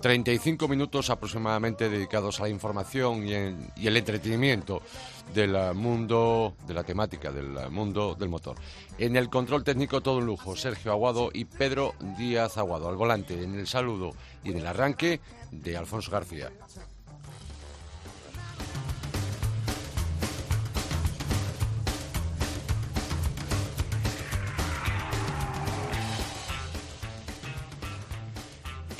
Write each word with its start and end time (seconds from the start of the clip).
35 0.00 0.66
minutos 0.68 1.10
aproximadamente 1.10 1.88
dedicados 1.88 2.40
a 2.40 2.44
la 2.44 2.48
información 2.48 3.26
y, 3.26 3.34
el 3.34 3.96
entretenimiento 3.96 4.82
del 5.34 5.74
mundo, 5.74 6.54
de 6.66 6.74
la 6.74 6.82
temática 6.82 7.30
del 7.30 7.70
mundo 7.70 8.16
del 8.18 8.28
motor. 8.28 8.56
En 8.98 9.16
el 9.16 9.28
control 9.28 9.62
técnico 9.62 10.00
todo 10.00 10.18
un 10.18 10.26
lujo, 10.26 10.56
Sergio 10.56 10.92
Aguado 10.92 11.30
y 11.32 11.44
Pedro 11.44 11.94
Díaz 12.18 12.56
Aguado. 12.56 12.88
Al 12.88 12.96
volante, 12.96 13.42
en 13.42 13.54
el 13.54 13.66
saludo 13.66 14.12
y 14.42 14.50
en 14.50 14.58
el 14.58 14.66
arranque 14.66 15.20
de 15.50 15.76
Alfonso 15.76 16.10
García. 16.10 16.50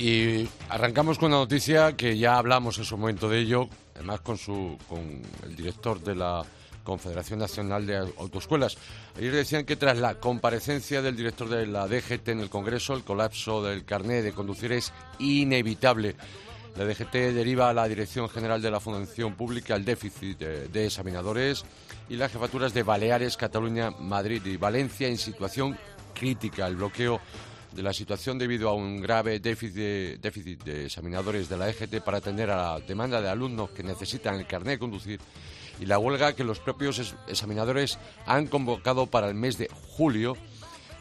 Y 0.01 0.49
arrancamos 0.67 1.19
con 1.19 1.27
una 1.27 1.37
noticia 1.37 1.95
que 1.95 2.17
ya 2.17 2.39
hablamos 2.39 2.75
en 2.79 2.85
su 2.85 2.97
momento 2.97 3.29
de 3.29 3.37
ello, 3.37 3.69
además 3.93 4.21
con, 4.21 4.35
su, 4.35 4.75
con 4.89 5.21
el 5.43 5.55
director 5.55 6.01
de 6.01 6.15
la 6.15 6.43
Confederación 6.83 7.37
Nacional 7.37 7.85
de 7.85 7.97
Autoescuelas. 7.97 8.79
Ayer 9.15 9.31
decían 9.31 9.63
que 9.63 9.75
tras 9.75 9.99
la 9.99 10.15
comparecencia 10.15 11.03
del 11.03 11.15
director 11.15 11.47
de 11.49 11.67
la 11.67 11.87
DGT 11.87 12.29
en 12.29 12.39
el 12.39 12.49
Congreso, 12.49 12.95
el 12.95 13.03
colapso 13.03 13.61
del 13.61 13.85
carné 13.85 14.23
de 14.23 14.31
conducir 14.33 14.71
es 14.71 14.91
inevitable. 15.19 16.15
La 16.77 16.85
DGT 16.85 17.13
deriva 17.35 17.69
a 17.69 17.73
la 17.73 17.87
Dirección 17.87 18.27
General 18.27 18.59
de 18.59 18.71
la 18.71 18.79
Fundación 18.79 19.35
Pública 19.35 19.75
el 19.75 19.85
déficit 19.85 20.39
de, 20.39 20.67
de 20.67 20.85
examinadores 20.87 21.63
y 22.09 22.15
las 22.15 22.31
jefaturas 22.31 22.73
de 22.73 22.81
Baleares, 22.81 23.37
Cataluña, 23.37 23.91
Madrid 23.91 24.43
y 24.47 24.57
Valencia 24.57 25.07
en 25.07 25.19
situación 25.19 25.77
crítica. 26.15 26.65
El 26.65 26.77
bloqueo 26.77 27.21
de 27.73 27.83
la 27.83 27.93
situación 27.93 28.37
debido 28.37 28.69
a 28.69 28.73
un 28.73 29.01
grave 29.01 29.39
déficit 29.39 29.73
de, 29.73 30.85
examinadores 30.85 31.49
de 31.49 31.57
la 31.57 31.69
EGT 31.69 32.01
para 32.01 32.17
atender 32.17 32.49
a 32.49 32.73
la 32.73 32.79
demanda 32.79 33.21
de 33.21 33.29
alumnos 33.29 33.71
que 33.71 33.83
necesitan 33.83 34.35
el 34.35 34.47
carnet 34.47 34.75
de 34.75 34.79
conducir 34.79 35.19
y 35.79 35.85
la 35.85 35.97
huelga 35.97 36.33
que 36.33 36.43
los 36.43 36.59
propios 36.59 37.15
examinadores 37.27 37.97
han 38.25 38.47
convocado 38.47 39.07
para 39.07 39.27
el 39.27 39.35
mes 39.35 39.57
de 39.57 39.69
julio 39.95 40.35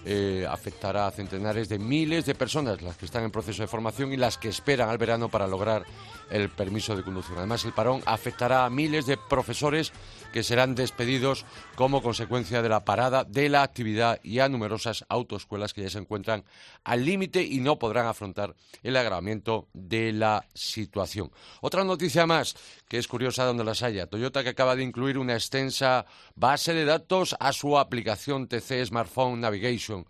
eh, 0.06 0.46
afectará 0.48 1.06
a 1.06 1.10
centenares 1.10 1.68
de 1.68 1.78
miles 1.78 2.24
de 2.24 2.34
personas, 2.34 2.80
las 2.80 2.96
que 2.96 3.04
están 3.04 3.22
en 3.22 3.30
proceso 3.30 3.62
de 3.62 3.68
formación 3.68 4.12
y 4.14 4.16
las 4.16 4.38
que 4.38 4.48
esperan 4.48 4.88
al 4.88 4.96
verano 4.96 5.28
para 5.28 5.46
lograr 5.46 5.84
el 6.30 6.48
permiso 6.48 6.96
de 6.96 7.02
conducción. 7.02 7.36
Además, 7.36 7.66
el 7.66 7.72
parón 7.72 8.00
afectará 8.06 8.64
a 8.64 8.70
miles 8.70 9.04
de 9.04 9.18
profesores 9.18 9.92
que 10.32 10.42
serán 10.42 10.74
despedidos 10.74 11.44
como 11.74 12.02
consecuencia 12.02 12.62
de 12.62 12.68
la 12.68 12.84
parada 12.84 13.24
de 13.24 13.48
la 13.48 13.62
actividad 13.62 14.20
y 14.22 14.38
a 14.38 14.48
numerosas 14.48 15.04
autoescuelas 15.08 15.74
que 15.74 15.82
ya 15.82 15.90
se 15.90 15.98
encuentran 15.98 16.44
al 16.84 17.04
límite 17.04 17.42
y 17.42 17.60
no 17.60 17.78
podrán 17.78 18.06
afrontar 18.06 18.54
el 18.82 18.96
agravamiento 18.96 19.68
de 19.72 20.12
la 20.12 20.46
situación. 20.54 21.30
Otra 21.60 21.84
noticia 21.84 22.26
más 22.26 22.54
que 22.88 22.98
es 22.98 23.08
curiosa 23.08 23.44
donde 23.44 23.64
las 23.64 23.82
haya. 23.82 24.06
Toyota 24.06 24.42
que 24.42 24.50
acaba 24.50 24.76
de 24.76 24.84
incluir 24.84 25.18
una 25.18 25.34
extensa 25.34 26.06
base 26.34 26.74
de 26.74 26.84
datos 26.84 27.36
a 27.38 27.52
su 27.52 27.78
aplicación 27.78 28.48
TC 28.48 28.84
Smartphone 28.86 29.40
Navigation 29.40 30.06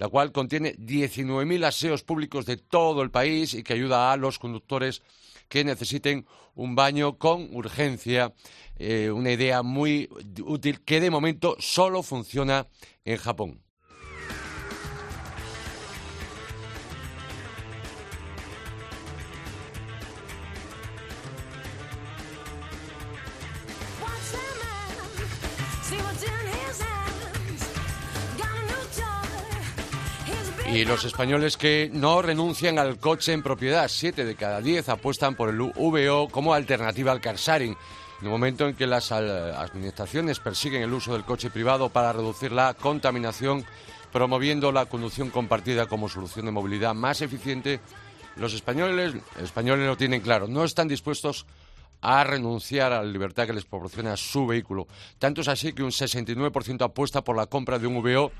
la 0.00 0.08
cual 0.08 0.32
contiene 0.32 0.74
19.000 0.76 1.62
aseos 1.66 2.02
públicos 2.02 2.46
de 2.46 2.56
todo 2.56 3.02
el 3.02 3.10
país 3.10 3.52
y 3.52 3.62
que 3.62 3.74
ayuda 3.74 4.10
a 4.10 4.16
los 4.16 4.38
conductores 4.38 5.02
que 5.50 5.64
necesiten 5.64 6.26
un 6.54 6.74
baño 6.74 7.18
con 7.18 7.54
urgencia. 7.54 8.32
Eh, 8.76 9.10
una 9.10 9.32
idea 9.32 9.62
muy 9.62 10.08
útil 10.42 10.80
que 10.80 11.00
de 11.00 11.10
momento 11.10 11.56
solo 11.58 12.02
funciona 12.02 12.68
en 13.04 13.18
Japón. 13.18 13.60
Y 30.80 30.86
los 30.86 31.04
españoles 31.04 31.58
que 31.58 31.90
no 31.92 32.22
renuncian 32.22 32.78
al 32.78 32.98
coche 32.98 33.34
en 33.34 33.42
propiedad, 33.42 33.86
siete 33.86 34.24
de 34.24 34.34
cada 34.34 34.62
diez 34.62 34.88
apuestan 34.88 35.34
por 35.34 35.50
el 35.50 35.60
VO 35.60 36.30
como 36.30 36.54
alternativa 36.54 37.12
al 37.12 37.20
car 37.20 37.36
sharing. 37.36 37.72
En 37.72 38.24
el 38.24 38.30
momento 38.30 38.66
en 38.66 38.74
que 38.74 38.86
las 38.86 39.12
administraciones 39.12 40.38
persiguen 40.38 40.80
el 40.80 40.94
uso 40.94 41.12
del 41.12 41.26
coche 41.26 41.50
privado 41.50 41.90
para 41.90 42.14
reducir 42.14 42.50
la 42.50 42.72
contaminación, 42.72 43.66
promoviendo 44.10 44.72
la 44.72 44.86
conducción 44.86 45.28
compartida 45.28 45.84
como 45.84 46.08
solución 46.08 46.46
de 46.46 46.52
movilidad 46.52 46.94
más 46.94 47.20
eficiente, 47.20 47.80
los 48.36 48.54
españoles, 48.54 49.16
españoles 49.38 49.86
lo 49.86 49.98
tienen 49.98 50.22
claro, 50.22 50.48
no 50.48 50.64
están 50.64 50.88
dispuestos 50.88 51.44
a 51.44 51.59
renunciar 52.24 52.92
a 52.92 53.02
la 53.02 53.10
libertad 53.10 53.46
que 53.46 53.52
les 53.52 53.64
proporciona 53.64 54.16
su 54.16 54.46
vehículo. 54.46 54.86
Tanto 55.18 55.40
es 55.40 55.48
así 55.48 55.72
que 55.72 55.82
un 55.82 55.90
69% 55.90 56.82
apuesta 56.82 57.22
por 57.22 57.36
la 57.36 57.46
compra 57.46 57.78
de 57.78 57.86
un 57.86 58.02
VO 58.02 58.32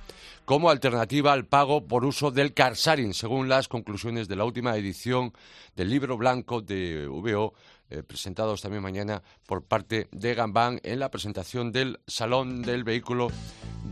como 0.44 0.71
alternativa 0.71 1.32
al 1.32 1.47
pago 1.47 1.87
por 1.87 2.04
uso 2.04 2.31
del 2.31 2.54
car 2.54 2.76
según 2.76 3.49
las 3.49 3.69
conclusiones 3.69 4.28
de 4.28 4.37
la 4.37 4.44
última 4.44 4.76
edición 4.76 5.32
del 5.76 5.91
libro 5.91 6.16
blanco 6.16 6.60
de 6.60 7.06
VO 7.06 7.54
eh, 7.93 8.04
presentados 8.04 8.62
también 8.62 8.82
mañana 8.82 9.20
por 9.47 9.65
parte 9.65 10.06
de 10.12 10.34
Gambán 10.34 10.81
en 10.84 11.00
la 11.00 11.10
presentación 11.10 11.72
del 11.72 11.99
Salón 12.06 12.62
del 12.62 12.84
Vehículo 12.84 13.28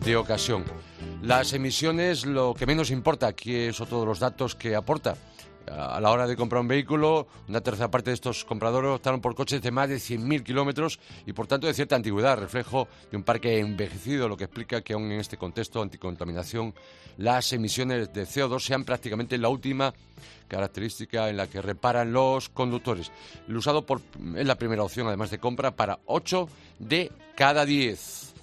de 0.05 0.17
Ocasión. 0.17 0.65
Las 1.21 1.53
emisiones, 1.53 2.25
lo 2.25 2.55
que 2.55 2.67
menos 2.67 2.93
importa 2.93 3.27
aquí 3.27 3.73
son 3.73 3.89
todos 3.89 4.07
los 4.07 4.21
datos 4.21 4.55
que 4.55 4.77
aporta 4.77 5.17
a 5.71 6.01
la 6.01 6.11
hora 6.11 6.27
de 6.27 6.37
comprar 6.37 6.61
un 6.61 6.69
vehículo, 6.69 7.27
una 7.49 7.61
tercera 7.61 7.91
parte 7.91 8.11
de 8.11 8.15
estos 8.15 8.45
compradores 8.45 8.91
optaron 8.91 9.21
por 9.21 9.35
coches 9.35 9.63
de 9.63 9.71
más 9.71 9.89
de 9.89 9.97
100.000 9.97 10.43
kilómetros 10.43 10.99
y 11.27 11.33
por 11.33 11.47
tanto 11.47 11.67
de 11.67 11.75
cierta 11.75 11.97
antigüedad, 11.97 12.39
reflejo 12.39 12.89
de 13.11 13.17
un 13.17 13.23
parque 13.23 13.59
envejecido, 13.59 14.29
lo 14.29 14.37
que 14.37 14.45
explica 14.45 14.81
que 14.81 14.95
aún 14.95 15.11
en 15.11 15.21
este 15.21 15.37
contexto 15.37 15.83
anticontaminación 15.83 16.75
las 17.17 17.53
emisiones 17.53 18.13
de 18.13 18.25
CO2 18.25 18.61
sean 18.61 18.85
prácticamente 18.85 19.39
la 19.39 19.49
última 19.49 19.93
característica 20.47 21.29
en 21.29 21.37
la 21.37 21.47
que 21.47 21.61
reparan 21.61 22.13
los 22.13 22.49
conductores. 22.49 23.11
El 23.49 23.57
usado 23.57 23.85
por, 23.85 24.01
es 24.37 24.47
la 24.47 24.55
primera 24.55 24.83
opción, 24.83 25.07
además 25.09 25.31
de 25.31 25.39
compra, 25.39 25.73
para 25.77 25.99
8 26.07 26.49
de 26.79 27.13
cada 27.37 27.65
10. 27.65 28.35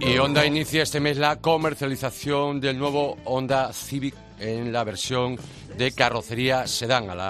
Y 0.00 0.18
Honda 0.18 0.46
inicia 0.46 0.82
este 0.82 1.00
mes 1.00 1.16
la 1.16 1.36
comercialización 1.36 2.60
del 2.60 2.78
nuevo 2.78 3.18
Honda 3.24 3.72
Civic 3.72 4.14
en 4.38 4.72
la 4.72 4.84
versión 4.84 5.36
de 5.76 5.92
carrocería 5.92 6.66
sedán. 6.66 7.10
Al, 7.10 7.20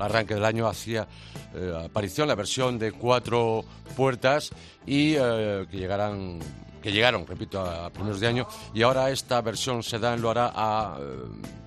arranque 0.00 0.34
del 0.34 0.44
año 0.44 0.66
hacía 0.66 1.06
eh, 1.54 1.84
aparición 1.84 2.28
la 2.28 2.34
versión 2.34 2.78
de 2.78 2.92
cuatro 2.92 3.64
puertas 3.96 4.50
y 4.86 5.14
eh, 5.18 5.66
que 5.70 5.76
llegarán 5.76 6.40
que 6.82 6.92
llegaron, 6.92 7.26
repito, 7.26 7.60
a, 7.60 7.88
primeros 7.88 8.20
de 8.20 8.26
año 8.26 8.46
y 8.74 8.82
ahora 8.82 9.10
esta 9.10 9.40
versión 9.40 9.82
sedán 9.82 10.20
lo 10.20 10.30
hará 10.30 10.52
a 10.54 10.98
eh, 11.00 11.04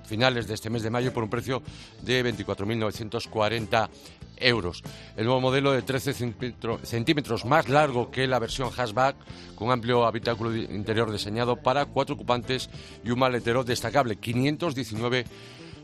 finales 0.05 0.47
de 0.47 0.53
este 0.53 0.69
mes 0.69 0.83
de 0.83 0.91
mayo 0.91 1.11
por 1.11 1.23
un 1.23 1.29
precio 1.29 1.63
de 2.03 2.23
24.940 2.23 3.89
euros. 4.39 4.83
El 5.15 5.25
nuevo 5.25 5.41
modelo 5.41 5.71
de 5.71 5.81
13 5.81 6.13
centímetros 6.83 7.45
más 7.45 7.69
largo 7.69 8.11
que 8.11 8.27
la 8.27 8.39
versión 8.39 8.69
hatchback, 8.71 9.15
con 9.55 9.71
amplio 9.71 10.05
habitáculo 10.05 10.55
interior 10.55 11.11
diseñado 11.11 11.55
para 11.55 11.85
cuatro 11.85 12.15
ocupantes 12.15 12.69
y 13.03 13.11
un 13.11 13.19
maletero 13.19 13.63
destacable, 13.63 14.17
519 14.17 15.25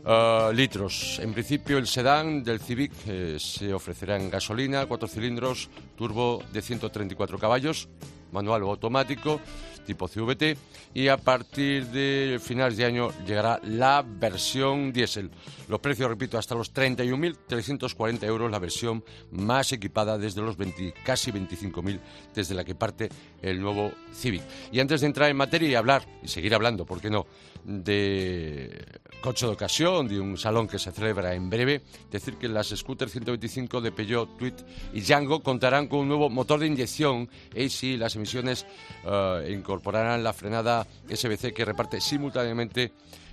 eh, 0.06 0.50
litros. 0.52 1.18
En 1.20 1.32
principio, 1.32 1.78
el 1.78 1.86
sedán 1.86 2.44
del 2.44 2.60
Civic 2.60 2.92
eh, 3.06 3.36
se 3.38 3.72
ofrecerá 3.72 4.16
en 4.16 4.30
gasolina, 4.30 4.86
cuatro 4.86 5.08
cilindros, 5.08 5.70
turbo 5.96 6.42
de 6.52 6.60
134 6.60 7.38
caballos, 7.38 7.88
manual 8.30 8.64
o 8.64 8.70
automático 8.70 9.40
tipo 9.84 10.08
CVT 10.08 10.56
y 10.94 11.08
a 11.08 11.16
partir 11.16 11.86
de 11.86 12.40
finales 12.42 12.76
de 12.76 12.84
año 12.84 13.10
llegará 13.26 13.60
la 13.64 14.04
versión 14.06 14.92
diésel. 14.92 15.30
Los 15.68 15.80
precios, 15.80 16.08
repito, 16.08 16.38
hasta 16.38 16.54
los 16.54 16.74
31.340 16.74 18.24
euros 18.24 18.50
la 18.50 18.58
versión 18.58 19.04
más 19.30 19.72
equipada 19.72 20.18
desde 20.18 20.42
los 20.42 20.56
20, 20.56 20.94
casi 21.04 21.32
25.000 21.32 22.00
desde 22.34 22.54
la 22.54 22.64
que 22.64 22.74
parte 22.74 23.08
el 23.40 23.60
nuevo 23.60 23.92
Civic. 24.12 24.42
Y 24.72 24.80
antes 24.80 25.00
de 25.00 25.06
entrar 25.06 25.30
en 25.30 25.36
materia 25.36 25.68
y 25.68 25.74
hablar, 25.74 26.04
y 26.22 26.28
seguir 26.28 26.54
hablando, 26.54 26.84
¿por 26.84 27.00
qué 27.00 27.10
no?, 27.10 27.26
de 27.64 28.84
coche 29.22 29.46
de 29.46 29.52
ocasión, 29.52 30.06
de 30.06 30.20
un 30.20 30.36
salón 30.36 30.68
que 30.68 30.78
se 30.78 30.92
celebra 30.92 31.34
en 31.34 31.48
breve, 31.48 31.82
decir 32.10 32.36
que 32.36 32.46
las 32.46 32.68
Scooter 32.68 33.08
125 33.08 33.80
de 33.80 33.90
Peugeot, 33.90 34.36
Tweet 34.36 34.56
y 34.92 35.00
Django 35.00 35.42
contarán 35.42 35.88
con 35.88 36.00
un 36.00 36.08
nuevo 36.08 36.28
motor 36.28 36.60
de 36.60 36.66
inyección 36.66 37.28
AC, 37.52 37.98
las 37.98 38.16
emisiones 38.16 38.66
eh, 39.06 39.46
incorporarán 39.74 40.22
la 40.22 40.32
frenada 40.32 40.86
SBC 41.08 41.52
que 41.52 41.64
reparte 41.64 42.00
simultáneamente 42.00 42.92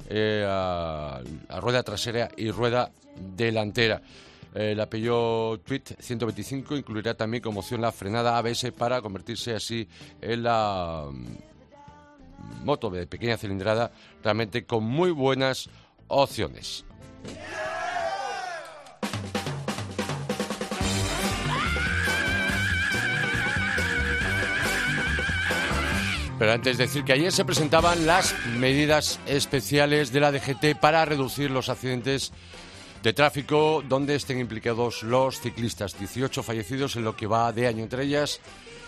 eh, 0.09 0.45
a, 0.47 1.21
rueda 1.59 1.83
trasera 1.83 2.29
y 2.35 2.49
rueda 2.51 2.91
delantera. 3.15 4.01
La 4.53 4.89
Peugeot 4.89 5.63
Tweet 5.63 5.95
125 5.97 6.75
incluirá 6.75 7.13
también 7.13 7.41
como 7.41 7.61
opción 7.61 7.79
la 7.79 7.93
frenada 7.93 8.37
ABS 8.37 8.73
para 8.77 9.01
convertirse 9.01 9.55
así 9.55 9.87
en 10.19 10.43
la 10.43 11.07
moto 12.65 12.89
de 12.89 13.07
pequeña 13.07 13.37
cilindrada, 13.37 13.91
realmente 14.21 14.65
con 14.65 14.83
muy 14.83 15.11
buenas 15.11 15.69
opciones. 16.07 16.83
Pero 26.41 26.53
antes 26.53 26.79
decir 26.79 27.03
que 27.03 27.13
ayer 27.13 27.31
se 27.31 27.45
presentaban 27.45 28.07
las 28.07 28.33
medidas 28.57 29.19
especiales 29.27 30.11
de 30.11 30.19
la 30.19 30.31
DGT 30.31 30.75
para 30.81 31.05
reducir 31.05 31.51
los 31.51 31.69
accidentes 31.69 32.31
de 33.03 33.13
tráfico 33.13 33.83
donde 33.87 34.15
estén 34.15 34.39
implicados 34.39 35.03
los 35.03 35.39
ciclistas. 35.39 35.99
18 35.99 36.41
fallecidos 36.41 36.95
en 36.95 37.03
lo 37.03 37.15
que 37.15 37.27
va 37.27 37.53
de 37.53 37.67
año 37.67 37.83
entre 37.83 38.05
ellas 38.05 38.41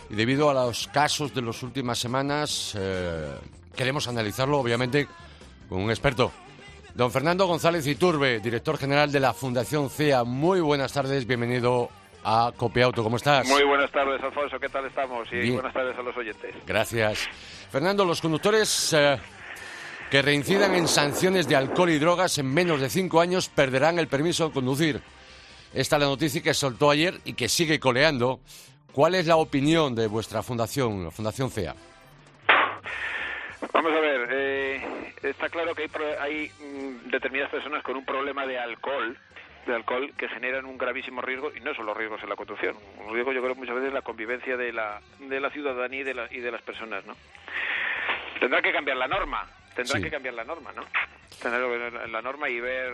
y 0.10 0.16
debido 0.16 0.50
a 0.50 0.56
los 0.56 0.88
casos 0.88 1.36
de 1.36 1.44
las 1.44 1.62
últimas 1.62 2.00
semanas, 2.00 2.74
eh, 2.76 3.30
queremos 3.76 4.08
analizarlo, 4.08 4.58
obviamente, 4.58 5.08
con 5.70 5.80
un 5.80 5.92
experto. 5.92 6.32
Don 6.96 7.12
Fernando 7.12 7.46
González 7.46 7.86
Iturbe, 7.86 8.40
director 8.40 8.80
general 8.80 9.12
de 9.12 9.20
la 9.20 9.32
Fundación 9.32 9.92
CEA. 9.92 10.24
Muy 10.24 10.60
buenas 10.60 10.92
tardes, 10.92 11.28
bienvenido 11.28 11.92
a 12.24 12.52
Copiauto. 12.56 13.04
¿Cómo 13.04 13.18
estás? 13.18 13.48
Muy 13.48 13.64
buenas 13.64 13.92
tardes, 13.92 14.22
Alfonso. 14.22 14.60
¿Qué 14.60 14.70
tal 14.70 14.86
estamos? 14.86 15.28
Y 15.32 15.52
buenas 15.52 15.74
tardes 15.74 15.98
a 15.98 16.02
los 16.02 16.16
oyentes. 16.16 16.56
Gracias. 16.66 17.28
Fernando, 17.72 18.06
los 18.06 18.22
conductores 18.22 18.94
eh, 18.94 19.18
que 20.10 20.22
reincidan 20.22 20.76
en 20.76 20.88
sanciones 20.88 21.48
de 21.48 21.56
alcohol 21.56 21.90
y 21.90 22.00
drogas 22.00 22.38
en 22.38 22.54
menos 22.54 22.80
de 22.80 22.90
cinco 22.90 23.20
años 23.20 23.50
perderán 23.50 24.00
el 24.00 24.08
permiso 24.08 24.48
de 24.48 24.54
conducir. 24.54 25.02
Esta 25.74 25.96
es 25.96 26.02
la 26.02 26.08
noticia 26.08 26.42
que 26.42 26.54
soltó 26.54 26.92
ayer 26.92 27.20
y 27.26 27.34
que 27.34 27.50
sigue 27.50 27.80
coleando. 27.80 28.40
¿Cuál 28.92 29.16
es 29.16 29.26
la 29.26 29.38
opinión 29.38 29.96
de 29.96 30.06
vuestra 30.06 30.44
fundación, 30.44 31.06
la 31.06 31.12
Fundación 31.12 31.50
CEA? 31.50 31.76
Vamos 33.74 33.92
a 33.92 34.00
ver, 34.00 34.28
eh, 34.32 35.14
está 35.24 35.50
claro 35.50 35.74
que 35.74 35.84
hay, 35.84 35.90
hay 36.20 36.52
mm, 36.60 37.10
determinadas 37.10 37.52
personas 37.52 37.82
con 37.82 37.98
un 37.98 38.06
problema 38.06 38.46
de 38.46 38.60
alcohol 38.60 39.18
de 39.66 39.76
alcohol 39.76 40.14
que 40.18 40.28
generan 40.30 40.66
un 40.66 40.78
gravísimo 40.78 41.22
riesgo 41.22 41.52
y 41.56 41.60
no 41.62 41.74
solo 41.74 41.94
riesgos 41.94 42.22
en 42.24 42.30
la 42.30 42.36
conducción 42.36 42.76
un 43.06 43.14
riesgo 43.14 43.32
yo 43.34 43.42
creo 43.42 43.56
muchas 43.56 43.76
veces 43.76 43.94
la 43.94 44.02
convivencia 44.02 44.58
de 44.58 44.74
la 44.74 45.02
de 45.20 45.40
la 45.40 45.50
ciudadanía 45.50 46.02
y 46.02 46.04
de, 46.04 46.28
y 46.32 46.40
de 46.40 46.52
las 46.52 46.62
personas 46.62 47.06
no 47.06 47.16
tendrá 48.40 48.62
que 48.62 48.72
cambiar 48.72 48.98
la 48.98 49.08
norma 49.08 49.48
tendrá 49.76 50.00
que 50.00 50.10
cambiar 50.10 50.34
la 50.34 50.44
norma 50.44 50.72
no 50.74 50.84
tener 51.42 52.10
la 52.10 52.22
norma 52.22 52.50
y 52.50 52.60
ver 52.60 52.94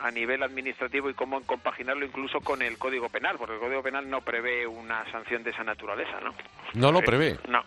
a 0.00 0.10
nivel 0.10 0.42
administrativo 0.42 1.08
y 1.08 1.14
cómo 1.14 1.42
compaginarlo 1.42 2.04
incluso 2.04 2.40
con 2.40 2.62
el 2.62 2.78
Código 2.78 3.08
Penal, 3.08 3.36
porque 3.38 3.54
el 3.54 3.60
Código 3.60 3.82
Penal 3.82 4.08
no 4.08 4.20
prevé 4.20 4.66
una 4.66 5.10
sanción 5.10 5.42
de 5.42 5.50
esa 5.50 5.64
naturaleza, 5.64 6.20
¿no? 6.22 6.34
No 6.74 6.92
lo 6.92 7.00
prevé. 7.00 7.38
No. 7.48 7.64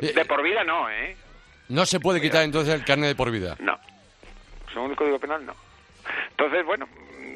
Eh, 0.00 0.12
de 0.12 0.24
por 0.24 0.42
vida 0.42 0.62
no, 0.64 0.88
¿eh? 0.90 1.16
No 1.68 1.86
se 1.86 2.00
puede 2.00 2.20
quitar 2.20 2.44
entonces 2.44 2.74
el 2.74 2.84
carnet 2.84 3.08
de 3.08 3.14
por 3.14 3.30
vida. 3.30 3.56
No. 3.58 3.78
Según 4.72 4.90
el 4.90 4.96
Código 4.96 5.18
Penal, 5.18 5.44
no. 5.44 5.54
Entonces, 6.30 6.64
bueno, 6.64 6.88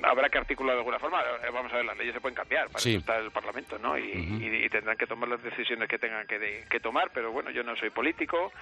habrá 0.02 0.28
que 0.28 0.38
articular 0.38 0.75
de 0.75 0.81
alguna 0.81 0.98
forma. 0.98 1.20
Eh, 1.20 1.50
vamos 1.52 1.72
a 1.72 1.76
ver, 1.76 1.84
las 1.84 1.96
leyes 1.96 2.14
se 2.14 2.20
pueden 2.20 2.37
cambiar, 2.37 2.69
para 2.69 2.78
eso 2.78 2.98
está 2.98 3.16
el 3.19 3.31
Parlamento, 3.31 3.78
¿no? 3.78 3.98
Y, 3.98 4.69
tendrán 4.70 4.96
que 4.96 5.06
tomar 5.06 5.28
las 5.28 5.43
decisiones 5.43 5.88
que 5.88 5.98
tengan 5.98 6.26
que, 6.26 6.81
tomar, 6.81 7.10
pero 7.14 7.32
bueno, 7.32 7.50
yo 7.50 7.62
no 7.62 7.75
soy 7.76 7.90
político 7.90 8.52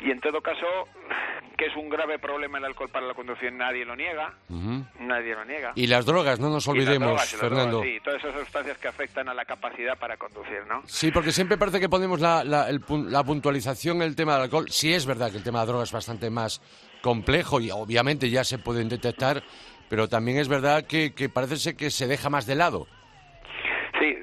y 0.00 0.10
en 0.10 0.20
todo 0.20 0.40
caso, 0.40 0.66
que 1.56 1.66
es 1.66 1.76
un 1.76 1.88
grave 1.88 2.18
problema 2.18 2.58
el 2.58 2.64
alcohol 2.64 2.88
para 2.88 3.06
la 3.06 3.14
conducción, 3.14 3.58
nadie 3.58 3.84
lo 3.84 3.94
niega, 3.94 4.32
nadie 4.98 5.34
lo 5.34 5.44
niega. 5.44 5.72
Y 5.74 5.86
las 5.86 6.06
drogas, 6.06 6.40
no 6.40 6.48
nos 6.48 6.66
olvidemos, 6.68 7.22
Fernando. 7.34 7.82
sí, 7.82 7.98
todas 8.02 8.24
esas 8.24 8.40
sustancias 8.40 8.78
que 8.78 8.88
afectan 8.88 9.28
a 9.28 9.34
la 9.34 9.44
capacidad 9.44 9.98
para 9.98 10.16
conducir, 10.16 10.66
¿no? 10.68 10.82
Sí, 10.86 11.10
porque 11.10 11.32
siempre 11.32 11.58
parece 11.58 11.80
que 11.80 11.88
ponemos 11.88 12.20
la, 12.20 12.44
la 12.44 13.24
puntualización 13.24 13.98
en 13.98 14.02
el 14.02 14.16
tema 14.16 14.34
del 14.34 14.42
alcohol. 14.42 14.70
Sí 14.70 14.92
es 14.92 15.04
verdad 15.04 15.30
que 15.30 15.38
el 15.38 15.44
tema 15.44 15.60
de 15.60 15.66
drogas 15.66 15.88
es 15.88 15.92
bastante 15.92 16.30
más 16.30 16.60
complejo 17.00 17.60
y 17.60 17.70
obviamente 17.70 18.30
ya 18.30 18.44
se 18.44 18.58
pueden 18.58 18.88
detectar 18.88 19.42
pero 19.90 20.08
también 20.08 20.38
es 20.38 20.48
verdad 20.48 20.86
que, 20.86 21.12
que 21.12 21.28
parece 21.28 21.56
ser 21.56 21.76
que 21.76 21.90
se 21.90 22.06
deja 22.06 22.30
más 22.30 22.46
de 22.46 22.54
lado. 22.54 22.86
Sí, 23.98 24.16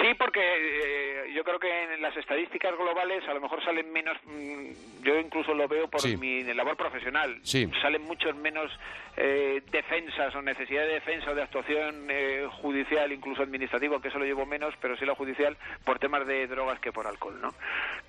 sí, 0.00 0.14
porque 0.18 0.40
eh, 0.40 1.32
yo 1.34 1.44
creo 1.44 1.60
que 1.60 1.94
en 1.94 2.00
las 2.00 2.16
estadísticas 2.16 2.74
globales 2.74 3.22
a 3.28 3.34
lo 3.34 3.40
mejor 3.42 3.62
salen 3.62 3.92
menos, 3.92 4.16
mm, 4.24 5.04
yo 5.04 5.18
incluso 5.18 5.52
lo 5.52 5.68
veo 5.68 5.88
por 5.88 6.02
mi 6.18 6.42
labor 6.42 6.74
profesional, 6.74 7.38
salen 7.44 8.02
muchos 8.02 8.34
menos 8.34 8.72
eh, 9.18 9.62
defensas 9.70 10.34
o 10.34 10.40
necesidad 10.40 10.86
de 10.86 10.94
defensa 10.94 11.32
o 11.32 11.34
de 11.34 11.42
actuación 11.42 12.06
eh, 12.08 12.48
judicial, 12.50 13.12
incluso 13.12 13.42
administrativo, 13.42 14.00
que 14.00 14.08
eso 14.08 14.18
lo 14.18 14.24
llevo 14.24 14.46
menos, 14.46 14.74
pero 14.80 14.96
sí 14.96 15.04
la 15.04 15.14
judicial, 15.14 15.54
por 15.84 15.98
temas 15.98 16.26
de 16.26 16.46
drogas 16.46 16.80
que 16.80 16.92
por 16.92 17.06
alcohol, 17.06 17.38
¿no? 17.42 17.52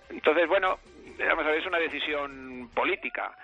Entonces, 0.09 0.47
bueno, 0.47 0.79
vamos 1.19 1.45
a 1.45 1.49
ver, 1.49 1.59
es 1.59 1.67
una 1.67 1.79
decisión 1.79 2.69
política. 2.73 3.35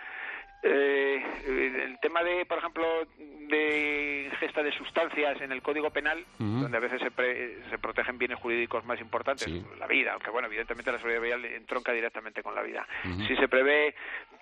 Eh, 0.66 1.22
el 1.46 2.00
tema 2.00 2.24
de, 2.24 2.46
por 2.46 2.58
ejemplo, 2.58 2.86
de 3.18 4.30
ingesta 4.32 4.64
de 4.64 4.72
sustancias 4.72 5.42
en 5.42 5.52
el 5.52 5.62
Código 5.62 5.90
Penal, 5.90 6.26
donde 6.38 6.78
a 6.78 6.80
veces 6.80 7.02
se, 7.02 7.70
se, 7.70 7.78
protegen 7.78 8.18
bienes 8.18 8.40
jurídicos 8.40 8.86
más 8.86 9.00
importantes, 9.02 9.48
la 9.78 9.88
vida, 9.88 10.14
aunque 10.14 10.30
bueno, 10.32 10.48
evidentemente 10.48 10.92
la 10.92 11.00
seguridad 11.00 11.22
vial 11.22 11.46
entronca 11.46 11.92
directamente 11.92 12.42
con 12.42 12.56
la 12.56 12.62
vida. 12.62 12.88
Si 13.28 13.36
se 13.36 13.48
prevé 13.50 13.94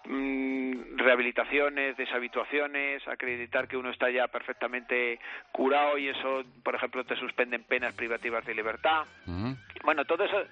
mm, 0.05 0.97
rehabilitaciones, 0.97 1.97
deshabituaciones, 1.97 3.07
acreditar 3.07 3.67
que 3.67 3.77
uno 3.77 3.89
está 3.89 4.11
ya 4.11 4.27
perfectamente 4.27 5.19
curado 5.51 5.97
y 5.97 6.09
eso, 6.09 6.43
por 6.63 6.75
ejemplo, 6.75 7.03
te 7.03 7.15
suspenden 7.15 7.63
penas 7.63 7.93
privativas 7.95 8.45
de 8.45 8.53
libertad. 8.53 9.05
Bueno, 9.83 10.05
todo 10.05 10.23
eso 10.23 10.43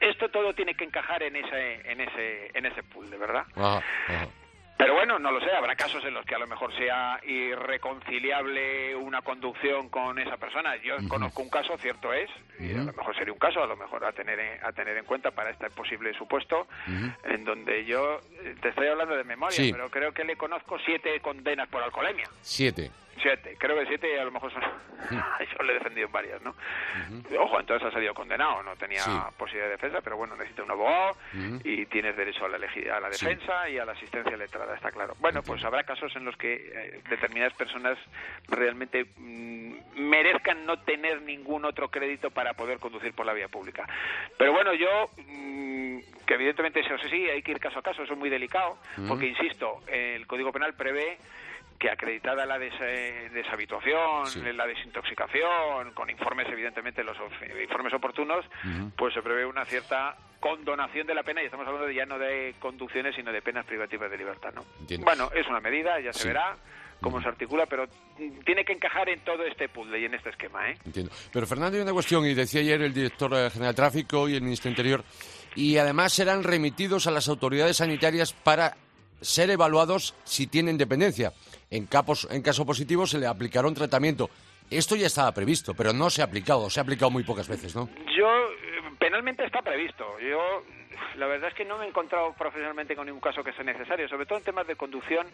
esto 0.00 0.28
todo 0.28 0.52
tiene 0.52 0.74
que 0.74 0.84
encajar 0.84 1.22
en 1.22 1.36
ese 1.36 1.90
en 1.90 2.00
ese 2.00 2.50
en 2.52 2.66
ese 2.66 2.82
pool, 2.82 3.08
de 3.08 3.16
verdad. 3.16 3.44
Pero 4.78 4.94
bueno, 4.94 5.18
no 5.18 5.30
lo 5.30 5.40
sé, 5.40 5.50
habrá 5.52 5.74
casos 5.74 6.04
en 6.04 6.12
los 6.12 6.24
que 6.26 6.34
a 6.34 6.38
lo 6.38 6.46
mejor 6.46 6.74
sea 6.76 7.18
irreconciliable 7.24 8.94
una 8.94 9.22
conducción 9.22 9.88
con 9.88 10.18
esa 10.18 10.36
persona. 10.36 10.76
Yo 10.76 10.96
conozco 11.08 11.42
un 11.42 11.48
caso, 11.48 11.78
cierto 11.78 12.12
es, 12.12 12.28
y 12.60 12.74
a 12.74 12.84
lo 12.84 12.92
mejor 12.92 13.16
sería 13.16 13.32
un 13.32 13.38
caso, 13.38 13.62
a 13.62 13.66
lo 13.66 13.76
mejor 13.76 14.04
a 14.04 14.12
tener, 14.12 14.38
a 14.62 14.72
tener 14.72 14.96
en 14.98 15.04
cuenta 15.04 15.30
para 15.30 15.50
este 15.50 15.70
posible 15.70 16.12
supuesto, 16.14 16.66
en 17.24 17.44
donde 17.44 17.86
yo, 17.86 18.20
te 18.60 18.68
estoy 18.68 18.88
hablando 18.88 19.16
de 19.16 19.24
memoria, 19.24 19.72
pero 19.72 19.90
creo 19.90 20.12
que 20.12 20.24
le 20.24 20.36
conozco 20.36 20.78
siete 20.84 21.20
condenas 21.20 21.68
por 21.68 21.82
alcoholemia. 21.82 22.28
Siete. 22.42 22.90
Siete, 23.20 23.56
creo 23.58 23.78
que 23.78 23.86
siete 23.86 24.20
a 24.20 24.24
lo 24.24 24.30
mejor 24.30 24.52
son... 24.52 24.62
Yo 25.10 25.64
le 25.64 25.72
he 25.72 25.74
defendido 25.74 26.06
en 26.06 26.12
varias, 26.12 26.42
¿no? 26.42 26.54
Ojo, 27.38 27.60
entonces 27.60 27.88
ha 27.88 27.90
salido 27.90 28.14
condenado, 28.14 28.62
no 28.62 28.76
tenía 28.76 29.02
posibilidad 29.36 29.66
de 29.66 29.72
defensa, 29.72 30.00
pero 30.02 30.16
bueno, 30.16 30.36
necesita 30.36 30.62
un 30.62 30.70
abogado 30.70 31.16
y 31.64 31.86
tienes 31.86 32.16
derecho 32.16 32.44
a 32.44 32.48
la, 32.48 32.56
a 32.56 33.00
la 33.00 33.08
defensa 33.08 33.68
y 33.68 33.78
a 33.78 33.84
la 33.84 33.92
asistencia 33.92 34.36
letrada, 34.36 34.74
está 34.74 34.90
claro. 34.90 35.14
Bueno, 35.20 35.42
pues 35.42 35.64
habrá 35.64 35.84
casos 35.84 36.14
en 36.16 36.24
los 36.24 36.36
que 36.36 36.54
eh, 36.54 37.00
determinadas 37.08 37.54
personas 37.54 37.98
realmente 38.48 39.06
mm, 39.16 39.74
merezcan 39.96 40.66
no 40.66 40.78
tener 40.80 41.22
ningún 41.22 41.64
otro 41.64 41.88
crédito 41.88 42.30
para 42.30 42.54
poder 42.54 42.78
conducir 42.78 43.14
por 43.14 43.26
la 43.26 43.32
vía 43.32 43.48
pública. 43.48 43.86
Pero 44.36 44.52
bueno, 44.52 44.74
yo... 44.74 45.10
Mm, 45.26 46.00
que 46.26 46.34
evidentemente 46.34 46.80
eso 46.80 46.98
sí, 47.08 47.30
hay 47.30 47.40
que 47.40 47.52
ir 47.52 47.60
caso 47.60 47.78
a 47.78 47.82
caso, 47.82 48.02
eso 48.02 48.14
es 48.14 48.18
muy 48.18 48.28
delicado, 48.28 48.78
porque 49.08 49.26
insisto, 49.26 49.80
el 49.86 50.26
Código 50.26 50.52
Penal 50.52 50.74
prevé 50.74 51.18
que 51.78 51.90
acreditada 51.90 52.46
la 52.46 52.58
deshabituación, 52.58 54.56
la 54.56 54.66
desintoxicación, 54.66 55.92
con 55.94 56.10
informes 56.10 56.48
evidentemente 56.50 57.04
los 57.04 57.16
informes 57.62 57.92
oportunos, 57.94 58.44
pues 58.96 59.14
se 59.14 59.22
prevé 59.22 59.46
una 59.46 59.64
cierta 59.64 60.16
condonación 60.40 61.06
de 61.06 61.14
la 61.14 61.22
pena 61.22 61.42
y 61.42 61.46
estamos 61.46 61.66
hablando 61.66 61.90
ya 61.90 62.06
no 62.06 62.18
de 62.18 62.54
conducciones 62.58 63.14
sino 63.14 63.32
de 63.32 63.42
penas 63.42 63.64
privativas 63.66 64.10
de 64.10 64.18
libertad, 64.18 64.52
¿no? 64.54 64.64
Bueno, 65.02 65.30
es 65.34 65.46
una 65.48 65.60
medida, 65.60 65.98
ya 66.00 66.12
se 66.12 66.28
verá 66.28 66.56
cómo 67.00 67.20
se 67.20 67.28
articula, 67.28 67.66
pero 67.66 67.86
tiene 68.44 68.64
que 68.64 68.72
encajar 68.72 69.08
en 69.08 69.20
todo 69.20 69.44
este 69.44 69.68
puzzle 69.68 70.00
y 70.00 70.04
en 70.06 70.14
este 70.14 70.30
esquema. 70.30 70.70
¿eh? 70.70 70.78
Entiendo. 70.84 71.12
Pero 71.32 71.46
Fernando, 71.46 71.76
hay 71.76 71.82
una 71.82 71.92
cuestión, 71.92 72.24
y 72.24 72.34
decía 72.34 72.60
ayer 72.60 72.80
el 72.82 72.94
director 72.94 73.30
general 73.50 73.72
de 73.72 73.76
tráfico 73.76 74.28
y 74.28 74.34
el 74.34 74.42
ministro 74.42 74.70
Interior, 74.70 75.04
y 75.54 75.76
además 75.78 76.12
serán 76.12 76.42
remitidos 76.42 77.06
a 77.06 77.10
las 77.10 77.28
autoridades 77.28 77.78
sanitarias 77.78 78.32
para 78.32 78.76
ser 79.20 79.50
evaluados 79.50 80.14
si 80.24 80.46
tienen 80.46 80.78
dependencia. 80.78 81.32
En, 81.70 81.86
capos, 81.86 82.28
en 82.30 82.42
caso 82.42 82.64
positivo 82.64 83.06
se 83.06 83.18
le 83.18 83.26
aplicará 83.26 83.66
un 83.66 83.74
tratamiento. 83.74 84.30
Esto 84.70 84.96
ya 84.96 85.06
estaba 85.06 85.32
previsto, 85.32 85.74
pero 85.74 85.92
no 85.92 86.10
se 86.10 86.22
ha 86.22 86.24
aplicado, 86.24 86.68
se 86.70 86.80
ha 86.80 86.82
aplicado 86.82 87.10
muy 87.10 87.22
pocas 87.22 87.48
veces, 87.48 87.74
¿no? 87.74 87.88
Yo, 88.16 88.26
eh, 88.26 88.82
penalmente 88.98 89.44
está 89.44 89.62
previsto. 89.62 90.04
Yo 90.20 90.62
la 91.16 91.26
verdad 91.26 91.48
es 91.48 91.54
que 91.54 91.64
no 91.64 91.78
me 91.78 91.84
he 91.84 91.88
encontrado 91.88 92.32
profesionalmente 92.34 92.96
con 92.96 93.06
ningún 93.06 93.20
caso 93.20 93.42
que 93.42 93.52
sea 93.52 93.64
necesario, 93.64 94.08
sobre 94.08 94.26
todo 94.26 94.38
en 94.38 94.44
temas 94.44 94.66
de 94.66 94.76
conducción 94.76 95.26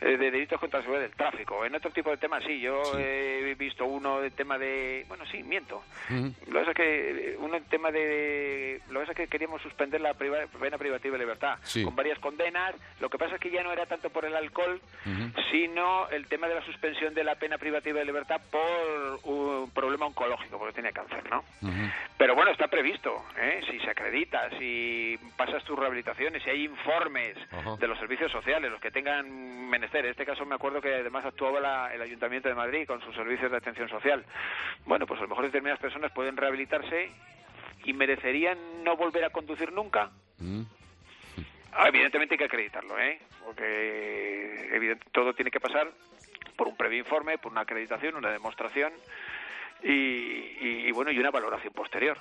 eh, 0.00 0.16
de 0.16 0.30
delitos 0.30 0.60
contra 0.60 0.80
la 0.80 0.84
seguridad 0.84 1.08
del 1.08 1.16
tráfico. 1.16 1.64
En 1.64 1.74
otro 1.74 1.90
tipo 1.90 2.10
de 2.10 2.16
temas 2.16 2.44
sí, 2.44 2.60
yo 2.60 2.82
he 2.98 3.54
visto 3.58 3.84
uno 3.84 4.20
de 4.20 4.30
tema 4.30 4.58
de... 4.58 5.04
Bueno, 5.08 5.24
sí, 5.26 5.42
miento. 5.42 5.82
Lo 6.48 6.64
que 6.64 6.70
es 6.70 6.76
que 6.76 7.30
eh, 7.32 7.36
uno 7.38 7.56
en 7.56 7.64
tema 7.64 7.90
de... 7.90 8.80
Lo 8.90 9.04
que 9.04 9.10
es 9.10 9.16
que 9.16 9.28
queríamos 9.28 9.62
suspender 9.62 10.00
la 10.00 10.14
pena 10.14 10.78
privativa 10.78 11.16
de 11.16 11.24
libertad 11.24 11.58
con 11.84 11.96
varias 11.96 12.18
condenas. 12.18 12.74
Lo 13.00 13.08
que 13.08 13.18
pasa 13.18 13.36
es 13.36 13.40
que 13.40 13.50
ya 13.50 13.62
no 13.62 13.72
era 13.72 13.86
tanto 13.86 14.10
por 14.10 14.24
el 14.24 14.36
alcohol, 14.36 14.80
sino 15.50 16.08
el 16.10 16.26
tema 16.26 16.48
de 16.48 16.56
la 16.56 16.64
suspensión 16.64 17.14
de 17.14 17.24
la 17.24 17.36
pena 17.36 17.58
privativa 17.58 17.98
de 17.98 18.04
libertad 18.04 18.40
por 18.50 19.20
un 19.24 19.70
problema 19.70 20.06
oncológico, 20.06 20.58
porque 20.58 20.74
tenía 20.74 20.92
cáncer, 20.92 21.22
¿no? 21.30 21.44
Pero 22.18 22.34
bueno, 22.34 22.50
está 22.50 22.68
previsto, 22.68 23.24
¿eh? 23.38 23.60
si 23.70 23.78
se 23.80 23.90
acredita, 23.90 24.48
si 24.58 24.95
pasas 25.36 25.64
tus 25.64 25.78
rehabilitaciones, 25.78 26.42
si 26.42 26.50
hay 26.50 26.64
informes 26.64 27.36
de 27.78 27.86
los 27.86 27.98
servicios 27.98 28.30
sociales, 28.30 28.70
los 28.70 28.80
que 28.80 28.90
tengan 28.90 29.68
menester. 29.68 30.04
En 30.04 30.10
este 30.10 30.26
caso 30.26 30.44
me 30.44 30.54
acuerdo 30.54 30.80
que 30.80 30.94
además 30.94 31.24
actuaba 31.24 31.92
el 31.92 32.02
Ayuntamiento 32.02 32.48
de 32.48 32.54
Madrid 32.54 32.86
con 32.86 33.00
sus 33.00 33.14
servicios 33.14 33.50
de 33.50 33.56
atención 33.56 33.88
social. 33.88 34.24
Bueno, 34.84 35.06
pues 35.06 35.18
a 35.20 35.22
lo 35.22 35.28
mejor 35.28 35.44
determinadas 35.44 35.80
personas 35.80 36.12
pueden 36.12 36.36
rehabilitarse 36.36 37.10
y 37.84 37.92
merecerían 37.92 38.58
no 38.84 38.96
volver 38.96 39.24
a 39.24 39.30
conducir 39.30 39.72
nunca. 39.72 40.10
Mm. 40.38 40.62
Ah, 41.72 41.88
evidentemente 41.88 42.34
hay 42.34 42.38
que 42.38 42.44
acreditarlo, 42.44 42.98
¿eh? 42.98 43.20
Porque 43.44 44.96
todo 45.12 45.34
tiene 45.34 45.50
que 45.50 45.60
pasar 45.60 45.90
por 46.56 46.68
un 46.68 46.76
previo 46.76 46.98
informe, 46.98 47.38
por 47.38 47.52
una 47.52 47.60
acreditación, 47.60 48.16
una 48.16 48.30
demostración 48.30 48.92
y, 49.82 50.90
bueno, 50.92 51.10
y 51.10 51.18
una 51.18 51.30
valoración 51.30 51.72
posterior. 51.74 52.16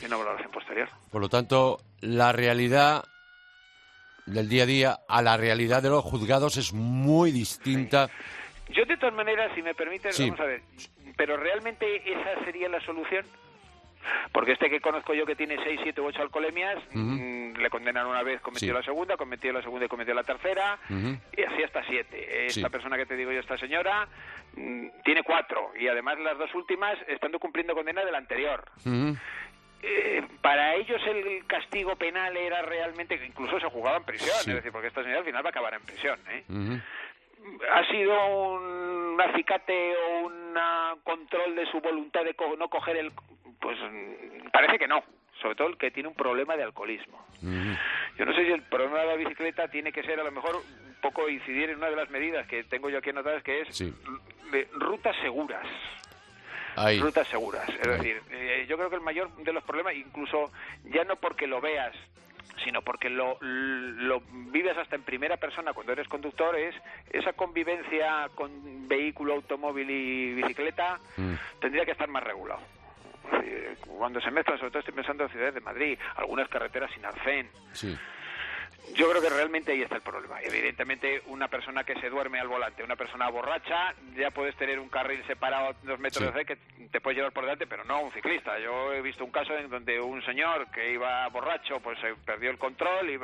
Y 0.00 0.06
una 0.06 0.16
valoración 0.16 0.50
posterior. 0.50 0.88
Por 1.10 1.20
lo 1.20 1.28
tanto, 1.28 1.78
la 2.00 2.32
realidad 2.32 3.04
del 4.26 4.48
día 4.48 4.64
a 4.64 4.66
día 4.66 4.98
a 5.08 5.22
la 5.22 5.36
realidad 5.36 5.82
de 5.82 5.90
los 5.90 6.04
juzgados 6.04 6.56
es 6.56 6.72
muy 6.72 7.30
distinta. 7.30 8.10
Yo, 8.68 8.84
de 8.84 8.96
todas 8.96 9.14
maneras, 9.14 9.52
si 9.54 9.62
me 9.62 9.74
permites, 9.74 10.18
vamos 10.18 10.40
a 10.40 10.44
ver, 10.44 10.62
pero 11.16 11.36
realmente 11.36 11.86
esa 12.10 12.44
sería 12.44 12.68
la 12.68 12.80
solución. 12.80 13.24
Porque 14.32 14.52
este 14.52 14.70
que 14.70 14.80
conozco 14.80 15.14
yo 15.14 15.26
que 15.26 15.34
tiene 15.34 15.56
6, 15.62 15.80
7 15.82 16.00
u 16.00 16.06
8 16.06 16.22
alcoholemias, 16.22 16.78
mm, 16.92 17.56
le 17.56 17.70
condenan 17.70 18.06
una 18.06 18.22
vez, 18.22 18.40
cometió 18.40 18.72
la 18.72 18.82
segunda, 18.82 19.16
cometió 19.16 19.52
la 19.52 19.62
segunda 19.62 19.86
y 19.86 19.88
cometió 19.88 20.14
la 20.14 20.22
tercera, 20.22 20.78
y 20.88 21.42
así 21.42 21.62
hasta 21.64 21.82
7. 21.84 22.46
Esta 22.46 22.68
persona 22.68 22.96
que 22.96 23.06
te 23.06 23.16
digo 23.16 23.32
yo, 23.32 23.40
esta 23.40 23.58
señora, 23.58 24.06
mm, 24.54 24.88
tiene 25.04 25.24
4, 25.24 25.72
y 25.80 25.88
además 25.88 26.20
las 26.20 26.38
dos 26.38 26.54
últimas 26.54 26.96
estando 27.08 27.40
cumpliendo 27.40 27.74
condena 27.74 28.04
de 28.04 28.12
la 28.12 28.18
anterior. 28.18 28.64
Eh, 29.82 30.22
para 30.40 30.74
ellos 30.74 31.00
el 31.06 31.46
castigo 31.46 31.96
penal 31.96 32.36
era 32.36 32.62
realmente 32.62 33.18
que 33.18 33.26
incluso 33.26 33.60
se 33.60 33.66
jugaba 33.66 33.98
en 33.98 34.04
prisión, 34.04 34.36
es 34.38 34.46
decir, 34.46 34.72
porque 34.72 34.88
esta 34.88 35.02
señora 35.02 35.20
al 35.20 35.24
final 35.24 35.44
va 35.44 35.48
a 35.48 35.50
acabar 35.50 35.74
en 35.74 35.82
prisión. 35.82 36.18
¿eh? 36.28 36.44
Ha 37.72 37.86
sido 37.88 38.26
un 38.54 39.20
acicate 39.20 39.94
o 39.96 40.26
un 40.26 40.58
control 41.04 41.54
de 41.54 41.66
su 41.70 41.80
voluntad 41.80 42.24
de 42.24 42.34
no 42.58 42.68
coger 42.68 42.96
el... 42.96 43.12
Pues 43.60 43.78
parece 44.52 44.78
que 44.78 44.88
no, 44.88 45.02
sobre 45.40 45.54
todo 45.54 45.68
el 45.68 45.76
que 45.76 45.90
tiene 45.90 46.08
un 46.08 46.14
problema 46.14 46.56
de 46.56 46.64
alcoholismo. 46.64 47.24
Yo 48.16 48.24
no 48.24 48.34
sé 48.34 48.46
si 48.46 48.52
el 48.52 48.62
problema 48.62 49.00
de 49.00 49.06
la 49.06 49.16
bicicleta 49.16 49.68
tiene 49.68 49.92
que 49.92 50.02
ser 50.02 50.18
a 50.18 50.24
lo 50.24 50.32
mejor 50.32 50.56
un 50.56 51.00
poco 51.00 51.28
incidir 51.28 51.70
en 51.70 51.76
una 51.76 51.90
de 51.90 51.96
las 51.96 52.10
medidas 52.10 52.46
que 52.46 52.64
tengo 52.64 52.88
yo 52.88 52.98
aquí 52.98 53.10
anotadas, 53.10 53.42
que 53.42 53.60
es 53.60 53.78
de 53.78 54.68
rutas 54.74 55.14
seguras 55.22 55.66
rutas 57.00 57.26
seguras. 57.28 57.68
Es 57.68 57.86
decir, 57.86 58.20
eh, 58.30 58.66
yo 58.68 58.76
creo 58.76 58.90
que 58.90 58.96
el 58.96 59.02
mayor 59.02 59.34
de 59.36 59.52
los 59.52 59.64
problemas, 59.64 59.94
incluso 59.94 60.50
ya 60.84 61.04
no 61.04 61.16
porque 61.16 61.46
lo 61.46 61.60
veas, 61.60 61.94
sino 62.64 62.82
porque 62.82 63.10
lo, 63.10 63.38
lo 63.40 64.20
vives 64.52 64.76
hasta 64.76 64.96
en 64.96 65.02
primera 65.02 65.36
persona 65.36 65.72
cuando 65.72 65.92
eres 65.92 66.08
conductor, 66.08 66.56
es 66.56 66.74
esa 67.10 67.32
convivencia 67.32 68.28
con 68.34 68.88
vehículo, 68.88 69.34
automóvil 69.34 69.90
y 69.90 70.34
bicicleta 70.34 70.98
mm. 71.16 71.34
tendría 71.60 71.84
que 71.84 71.92
estar 71.92 72.08
más 72.08 72.22
regulado. 72.22 72.60
Cuando 73.98 74.20
se 74.20 74.30
mezclan, 74.30 74.58
sobre 74.58 74.70
todo 74.70 74.80
estoy 74.80 74.94
pensando 74.94 75.24
en 75.24 75.30
ciudades 75.30 75.54
de 75.54 75.60
Madrid, 75.60 75.98
algunas 76.16 76.48
carreteras 76.48 76.90
sin 76.92 77.04
arcén. 77.04 77.48
Sí 77.72 77.96
yo 78.94 79.10
creo 79.10 79.20
que 79.20 79.28
realmente 79.28 79.72
ahí 79.72 79.82
está 79.82 79.96
el 79.96 80.02
problema. 80.02 80.40
Evidentemente, 80.42 81.22
una 81.26 81.48
persona 81.48 81.84
que 81.84 81.98
se 82.00 82.08
duerme 82.08 82.40
al 82.40 82.48
volante, 82.48 82.82
una 82.82 82.96
persona 82.96 83.28
borracha, 83.28 83.94
ya 84.16 84.30
puedes 84.30 84.56
tener 84.56 84.78
un 84.78 84.88
carril 84.88 85.22
separado 85.26 85.74
dos 85.82 85.98
metros 85.98 86.32
de 86.34 86.44
que 86.44 86.56
te 86.90 87.00
puede 87.00 87.16
llevar 87.16 87.32
por 87.32 87.44
delante, 87.44 87.66
pero 87.66 87.84
no 87.84 88.00
un 88.00 88.12
ciclista. 88.12 88.58
Yo 88.58 88.92
he 88.92 89.02
visto 89.02 89.24
un 89.24 89.30
caso 89.30 89.56
en 89.56 89.68
donde 89.68 90.00
un 90.00 90.24
señor 90.24 90.70
que 90.70 90.92
iba 90.92 91.28
borracho, 91.28 91.80
pues 91.80 91.98
se 92.00 92.14
perdió 92.14 92.50
el 92.50 92.58
control 92.58 93.10
y 93.10 93.18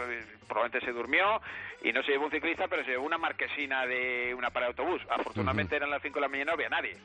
probablemente 0.46 0.84
se 0.84 0.92
durmió 0.92 1.40
y 1.82 1.92
no 1.92 2.02
se 2.02 2.12
llevó 2.12 2.26
un 2.26 2.32
ciclista, 2.32 2.68
pero 2.68 2.84
se 2.84 2.90
llevó 2.90 3.06
una 3.06 3.18
marquesina 3.18 3.86
de 3.86 4.34
una 4.34 4.50
parada 4.50 4.72
de 4.72 4.82
autobús. 4.82 5.02
Afortunadamente 5.08 5.76
eran 5.76 5.90
las 5.90 6.02
5 6.02 6.14
de 6.14 6.20
la 6.20 6.28
mañana, 6.28 6.50
no 6.50 6.54
había 6.54 6.68
nadie. 6.68 6.96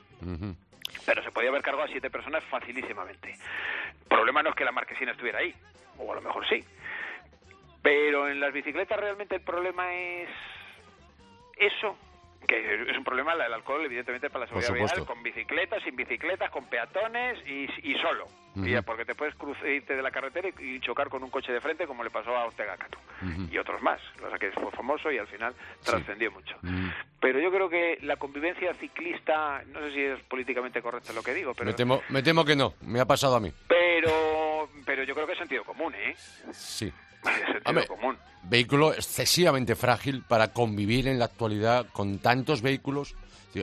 Pero 1.06 1.24
se 1.24 1.32
podía 1.32 1.50
haber 1.50 1.62
cargado 1.62 1.86
a 1.86 1.92
siete 1.92 2.10
personas 2.10 2.44
facilísimamente. 2.46 3.32
El 3.32 4.08
problema 4.08 4.42
no 4.42 4.50
es 4.50 4.56
que 4.56 4.66
la 4.66 4.72
marquesina 4.72 5.12
estuviera 5.12 5.40
ahí, 5.40 5.54
o 5.98 6.12
a 6.12 6.16
lo 6.16 6.22
mejor 6.22 6.48
sí 6.48 6.64
pero 7.82 8.30
en 8.30 8.40
las 8.40 8.54
bicicletas 8.54 9.00
realmente 9.00 9.36
el 9.36 9.42
problema 9.42 9.94
es 9.94 10.30
eso, 11.58 11.98
que 12.48 12.90
es 12.90 12.98
un 12.98 13.04
problema 13.04 13.34
el 13.34 13.54
alcohol 13.54 13.84
evidentemente 13.84 14.30
para 14.30 14.46
la 14.46 14.48
seguridad 14.48 14.94
vial 14.96 15.06
con 15.06 15.22
bicicletas, 15.22 15.84
sin 15.84 15.96
bicicletas, 15.96 16.50
con 16.50 16.66
peatones 16.66 17.40
y, 17.46 17.68
solo. 17.96 18.26
porque 18.86 19.06
te 19.06 19.16
puedes 19.16 19.36
cruzar, 19.36 19.68
irte 19.68 19.96
de 19.96 20.02
la 20.02 20.12
carretera 20.12 20.50
y, 20.60 20.80
chocar 20.80 21.10
con 21.10 21.24
un 21.24 21.30
coche 21.30 21.52
de 21.52 21.60
frente 21.60 21.86
como 21.86 22.04
le 22.04 22.10
pasó 22.10 22.36
a 22.36 22.46
Ortega 22.46 22.78
Cato 22.78 22.98
y 23.52 23.58
otros 23.58 23.82
más. 23.82 24.00
O 24.24 24.30
sea 24.30 24.38
que 24.40 24.52
fue 24.52 24.72
famoso 24.72 25.12
y 25.12 25.18
al 25.18 25.28
final 25.28 25.54
trascendió 25.84 26.32
mucho. 26.32 26.58
Pero 27.20 27.40
yo 27.40 27.52
creo 27.52 27.70
que 27.70 27.98
la 28.02 28.16
convivencia 28.16 28.74
ciclista, 28.76 29.64
no 29.68 29.80
sé 29.82 29.92
si 29.92 30.02
es 30.02 30.20
políticamente 30.24 30.82
correcto 30.82 31.12
lo 31.14 31.24
que 31.24 31.34
digo, 31.34 31.54
pero... 31.54 31.72
Me 31.72 31.74
temo, 31.74 32.02
me 32.10 32.24
temo 32.24 32.46
que 32.46 32.56
no, 32.56 32.76
me 32.82 33.02
ha 33.02 33.06
pasado 33.06 33.36
a 33.36 33.40
mí. 33.40 33.52
Pero, 33.68 34.70
pero 34.86 35.04
yo 35.04 35.14
creo 35.16 35.26
que 35.26 35.34
es 35.34 35.40
sentido 35.40 35.64
común, 35.64 35.94
¿eh? 35.96 36.16
Sí. 36.52 36.94
común. 37.88 38.18
Vehículo 38.44 38.94
excesivamente 38.94 39.76
frágil 39.76 40.24
para 40.24 40.54
convivir 40.54 41.08
en 41.08 41.20
la 41.20 41.26
actualidad 41.26 41.88
con 41.92 42.20
tantos 42.20 42.62
vehículos. 42.62 43.16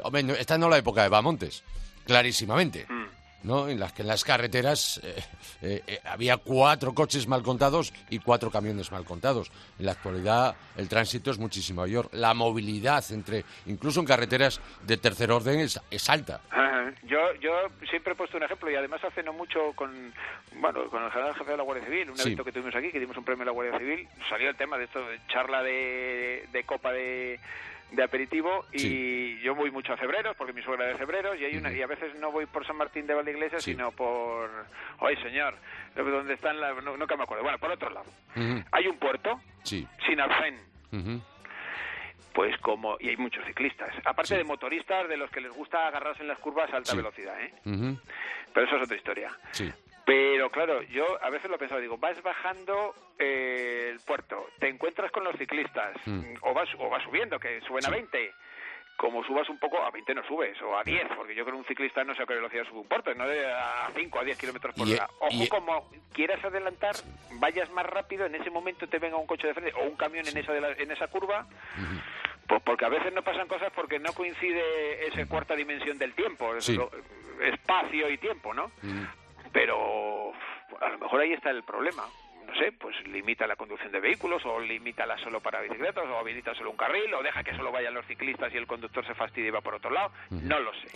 Hombre, 0.02 0.24
esta 0.38 0.58
no 0.58 0.66
es 0.66 0.70
la 0.70 0.78
época 0.78 1.02
de 1.02 1.08
Bamontes, 1.08 1.62
clarísimamente. 2.04 2.86
Mm. 2.88 3.03
¿No? 3.44 3.68
En 3.68 3.78
las 3.78 3.92
que 3.92 4.02
en 4.02 4.08
las 4.08 4.24
carreteras 4.24 5.00
eh, 5.04 5.22
eh, 5.62 5.82
eh, 5.86 6.00
había 6.04 6.38
cuatro 6.38 6.94
coches 6.94 7.28
mal 7.28 7.42
contados 7.42 7.92
y 8.10 8.18
cuatro 8.18 8.50
camiones 8.50 8.90
mal 8.90 9.04
contados. 9.04 9.52
En 9.78 9.86
la 9.86 9.92
actualidad 9.92 10.56
el 10.76 10.88
tránsito 10.88 11.30
es 11.30 11.38
muchísimo 11.38 11.82
mayor. 11.82 12.08
La 12.12 12.34
movilidad 12.34 13.04
entre, 13.10 13.44
incluso 13.66 14.00
en 14.00 14.06
carreteras 14.06 14.60
de 14.82 14.96
tercer 14.96 15.30
orden, 15.30 15.60
es, 15.60 16.08
alta. 16.08 16.40
Yo, 17.04 17.18
yo 17.40 17.52
siempre 17.88 18.12
he 18.12 18.16
puesto 18.16 18.36
un 18.36 18.42
ejemplo 18.44 18.70
y 18.70 18.76
además 18.76 19.02
hace 19.04 19.22
no 19.22 19.32
mucho 19.32 19.72
con, 19.74 20.12
bueno, 20.54 20.88
con 20.88 21.02
el 21.02 21.10
general 21.10 21.34
jefe 21.34 21.50
de 21.50 21.56
la 21.56 21.62
Guardia 21.62 21.84
Civil, 21.84 22.10
un 22.10 22.20
evento 22.20 22.44
que 22.44 22.52
tuvimos 22.52 22.74
aquí, 22.74 22.90
que 22.90 23.00
dimos 23.00 23.16
un 23.16 23.24
premio 23.24 23.42
a 23.42 23.46
la 23.46 23.52
Guardia 23.52 23.78
Civil, 23.78 24.08
salió 24.28 24.48
el 24.48 24.56
tema 24.56 24.78
de 24.78 24.84
esto, 24.84 25.06
de 25.06 25.20
charla 25.28 25.62
de, 25.62 26.46
de 26.50 26.64
copa 26.64 26.92
de 26.92 27.40
de 27.94 28.02
aperitivo 28.02 28.64
y 28.72 29.38
yo 29.40 29.54
voy 29.54 29.70
mucho 29.70 29.92
a 29.92 29.96
Febreros 29.96 30.36
porque 30.36 30.52
mi 30.52 30.62
suegra 30.62 30.86
es 30.86 30.92
de 30.92 30.98
Febreros 30.98 31.38
y 31.38 31.44
hay 31.44 31.56
una 31.56 31.72
y 31.72 31.82
a 31.82 31.86
veces 31.86 32.14
no 32.16 32.30
voy 32.30 32.46
por 32.46 32.66
San 32.66 32.76
Martín 32.76 33.06
de 33.06 33.14
Valdeiglesias 33.14 33.62
sino 33.62 33.92
por 33.92 34.50
ay 35.00 35.16
señor 35.16 35.54
donde 35.94 36.34
están 36.34 36.60
la, 36.60 36.72
no, 36.74 36.96
me 36.96 37.04
acuerdo. 37.04 37.42
Bueno 37.42 37.58
por 37.58 37.70
otro 37.70 37.90
lado 37.90 38.10
hay 38.72 38.86
un 38.86 38.98
puerto 38.98 39.40
sin 40.06 40.20
arcén. 40.20 40.60
Pues 42.32 42.56
como 42.60 42.96
y 43.00 43.08
hay 43.08 43.16
muchos 43.16 43.44
ciclistas 43.46 43.94
aparte 44.04 44.36
de 44.36 44.44
motoristas 44.44 45.08
de 45.08 45.16
los 45.16 45.30
que 45.30 45.40
les 45.40 45.52
gusta 45.52 45.86
agarrarse 45.86 46.22
en 46.22 46.28
las 46.28 46.38
curvas 46.38 46.72
a 46.72 46.78
alta 46.78 46.94
velocidad 46.94 47.40
¿eh? 47.40 47.52
pero 48.52 48.66
eso 48.66 48.76
es 48.76 48.82
otra 48.82 48.96
historia 48.96 49.30
pero 50.04 50.50
claro, 50.50 50.82
yo 50.82 51.04
a 51.22 51.30
veces 51.30 51.50
lo 51.50 51.58
pensaba, 51.58 51.80
digo, 51.80 51.96
vas 51.96 52.20
bajando 52.22 52.94
eh, 53.18 53.88
el 53.90 54.00
puerto, 54.00 54.48
te 54.58 54.68
encuentras 54.68 55.10
con 55.10 55.24
los 55.24 55.36
ciclistas, 55.36 55.96
mm. 56.04 56.34
o, 56.42 56.52
vas, 56.52 56.68
o 56.78 56.90
vas 56.90 57.02
subiendo, 57.04 57.38
que 57.38 57.60
suben 57.62 57.86
a 57.86 57.90
20. 57.90 58.32
Como 58.96 59.24
subas 59.24 59.48
un 59.48 59.58
poco, 59.58 59.82
a 59.82 59.90
20 59.90 60.14
no 60.14 60.24
subes, 60.24 60.60
o 60.62 60.78
a 60.78 60.84
10, 60.84 61.08
porque 61.16 61.34
yo 61.34 61.44
creo 61.44 61.56
que 61.56 61.62
un 61.62 61.66
ciclista 61.66 62.04
no 62.04 62.14
sé 62.14 62.22
a 62.22 62.26
qué 62.26 62.34
velocidad 62.34 62.64
sube 62.64 62.78
un 62.80 62.86
puerto, 62.86 63.12
no 63.14 63.26
de 63.26 63.44
a 63.44 63.90
5 63.92 64.20
a 64.20 64.24
10 64.24 64.38
kilómetros 64.38 64.74
por 64.74 64.88
hora. 64.88 65.08
Ojo, 65.18 65.48
como 65.48 65.90
quieras 66.12 66.44
adelantar, 66.44 66.94
vayas 67.32 67.70
más 67.72 67.86
rápido, 67.86 68.26
en 68.26 68.36
ese 68.36 68.50
momento 68.50 68.86
te 68.86 69.00
venga 69.00 69.16
un 69.16 69.26
coche 69.26 69.48
de 69.48 69.54
frente 69.54 69.72
o 69.74 69.84
un 69.84 69.96
camión 69.96 70.28
en, 70.28 70.36
esa, 70.36 70.56
en 70.56 70.90
esa 70.90 71.08
curva, 71.08 71.46
Pues 72.46 72.62
porque 72.62 72.84
a 72.84 72.88
veces 72.88 73.12
no 73.12 73.22
pasan 73.22 73.48
cosas 73.48 73.72
porque 73.74 73.98
no 73.98 74.12
coincide 74.12 75.08
esa 75.08 75.26
cuarta 75.26 75.56
dimensión 75.56 75.98
del 75.98 76.14
tiempo, 76.14 76.54
espacio 76.54 78.10
y 78.10 78.18
tiempo, 78.18 78.54
¿no? 78.54 78.70
Mm. 78.82 79.23
Pero 79.54 80.32
a 80.80 80.88
lo 80.90 80.98
mejor 80.98 81.20
ahí 81.20 81.32
está 81.32 81.50
el 81.50 81.62
problema. 81.62 82.02
No 82.46 82.54
sé, 82.56 82.72
pues 82.72 82.94
limita 83.06 83.46
la 83.46 83.56
conducción 83.56 83.90
de 83.90 84.00
vehículos 84.00 84.44
o 84.44 84.60
limita 84.60 85.06
solo 85.16 85.40
para 85.40 85.62
bicicletas 85.62 86.04
o 86.04 86.18
habilita 86.18 86.54
solo 86.54 86.72
un 86.72 86.76
carril 86.76 87.14
o 87.14 87.22
deja 87.22 87.42
que 87.42 87.56
solo 87.56 87.72
vayan 87.72 87.94
los 87.94 88.04
ciclistas 88.06 88.52
y 88.52 88.58
el 88.58 88.66
conductor 88.66 89.06
se 89.06 89.14
fastidie 89.14 89.48
y 89.48 89.50
va 89.50 89.62
por 89.62 89.76
otro 89.76 89.90
lado. 89.90 90.12
No 90.28 90.58
lo 90.58 90.72
sé 90.74 90.88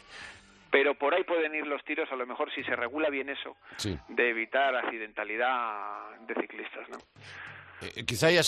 pero 0.70 0.94
por 0.94 1.14
ahí 1.14 1.24
pueden 1.24 1.54
ir 1.54 1.66
los 1.66 1.82
tiros 1.84 2.10
a 2.12 2.16
lo 2.16 2.26
mejor 2.26 2.52
si 2.54 2.62
se 2.62 2.76
regula 2.76 3.08
bien 3.08 3.30
eso 3.30 3.56
de 4.08 4.30
evitar 4.30 4.76
accidentalidad 4.76 6.10
de 6.26 6.34
ciclistas 6.34 6.86
no 6.90 6.98
eh, 7.80 8.04
quizá 8.04 8.26
haya, 8.26 8.42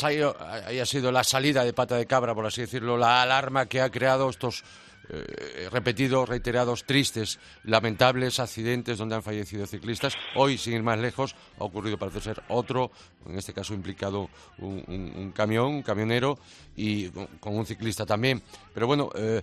haya 0.67 0.87
sido 0.87 1.12
la 1.12 1.23
salida 1.23 1.64
de 1.64 1.73
pata 1.73 1.97
de 1.97 2.07
cabra, 2.07 2.35
por 2.35 2.47
así 2.47 2.62
decirlo, 2.62 2.97
la 2.97 3.23
alarma 3.23 3.67
que 3.67 3.81
ha 3.81 3.88
creado 3.90 4.29
estos 4.29 4.64
eh, 5.12 5.69
repetidos, 5.73 6.29
reiterados, 6.29 6.85
tristes, 6.85 7.40
lamentables 7.64 8.38
accidentes 8.38 8.97
donde 8.97 9.17
han 9.17 9.25
fallecido 9.25 9.67
ciclistas. 9.67 10.17
Hoy, 10.37 10.57
sin 10.57 10.75
ir 10.75 10.85
más 10.85 11.00
lejos, 11.00 11.35
ha 11.59 11.64
ocurrido, 11.64 11.99
parece 11.99 12.21
ser, 12.21 12.43
otro, 12.49 12.93
en 13.26 13.37
este 13.37 13.52
caso 13.52 13.75
implicado 13.75 14.31
un, 14.59 15.33
camión, 15.35 15.67
un 15.67 15.83
camionero 15.83 16.38
y 16.76 17.09
con, 17.09 17.57
un 17.57 17.67
ciclista 17.67 18.07
también. 18.07 18.40
Pero 18.73 18.87
bueno, 18.87 19.11
eh, 19.17 19.43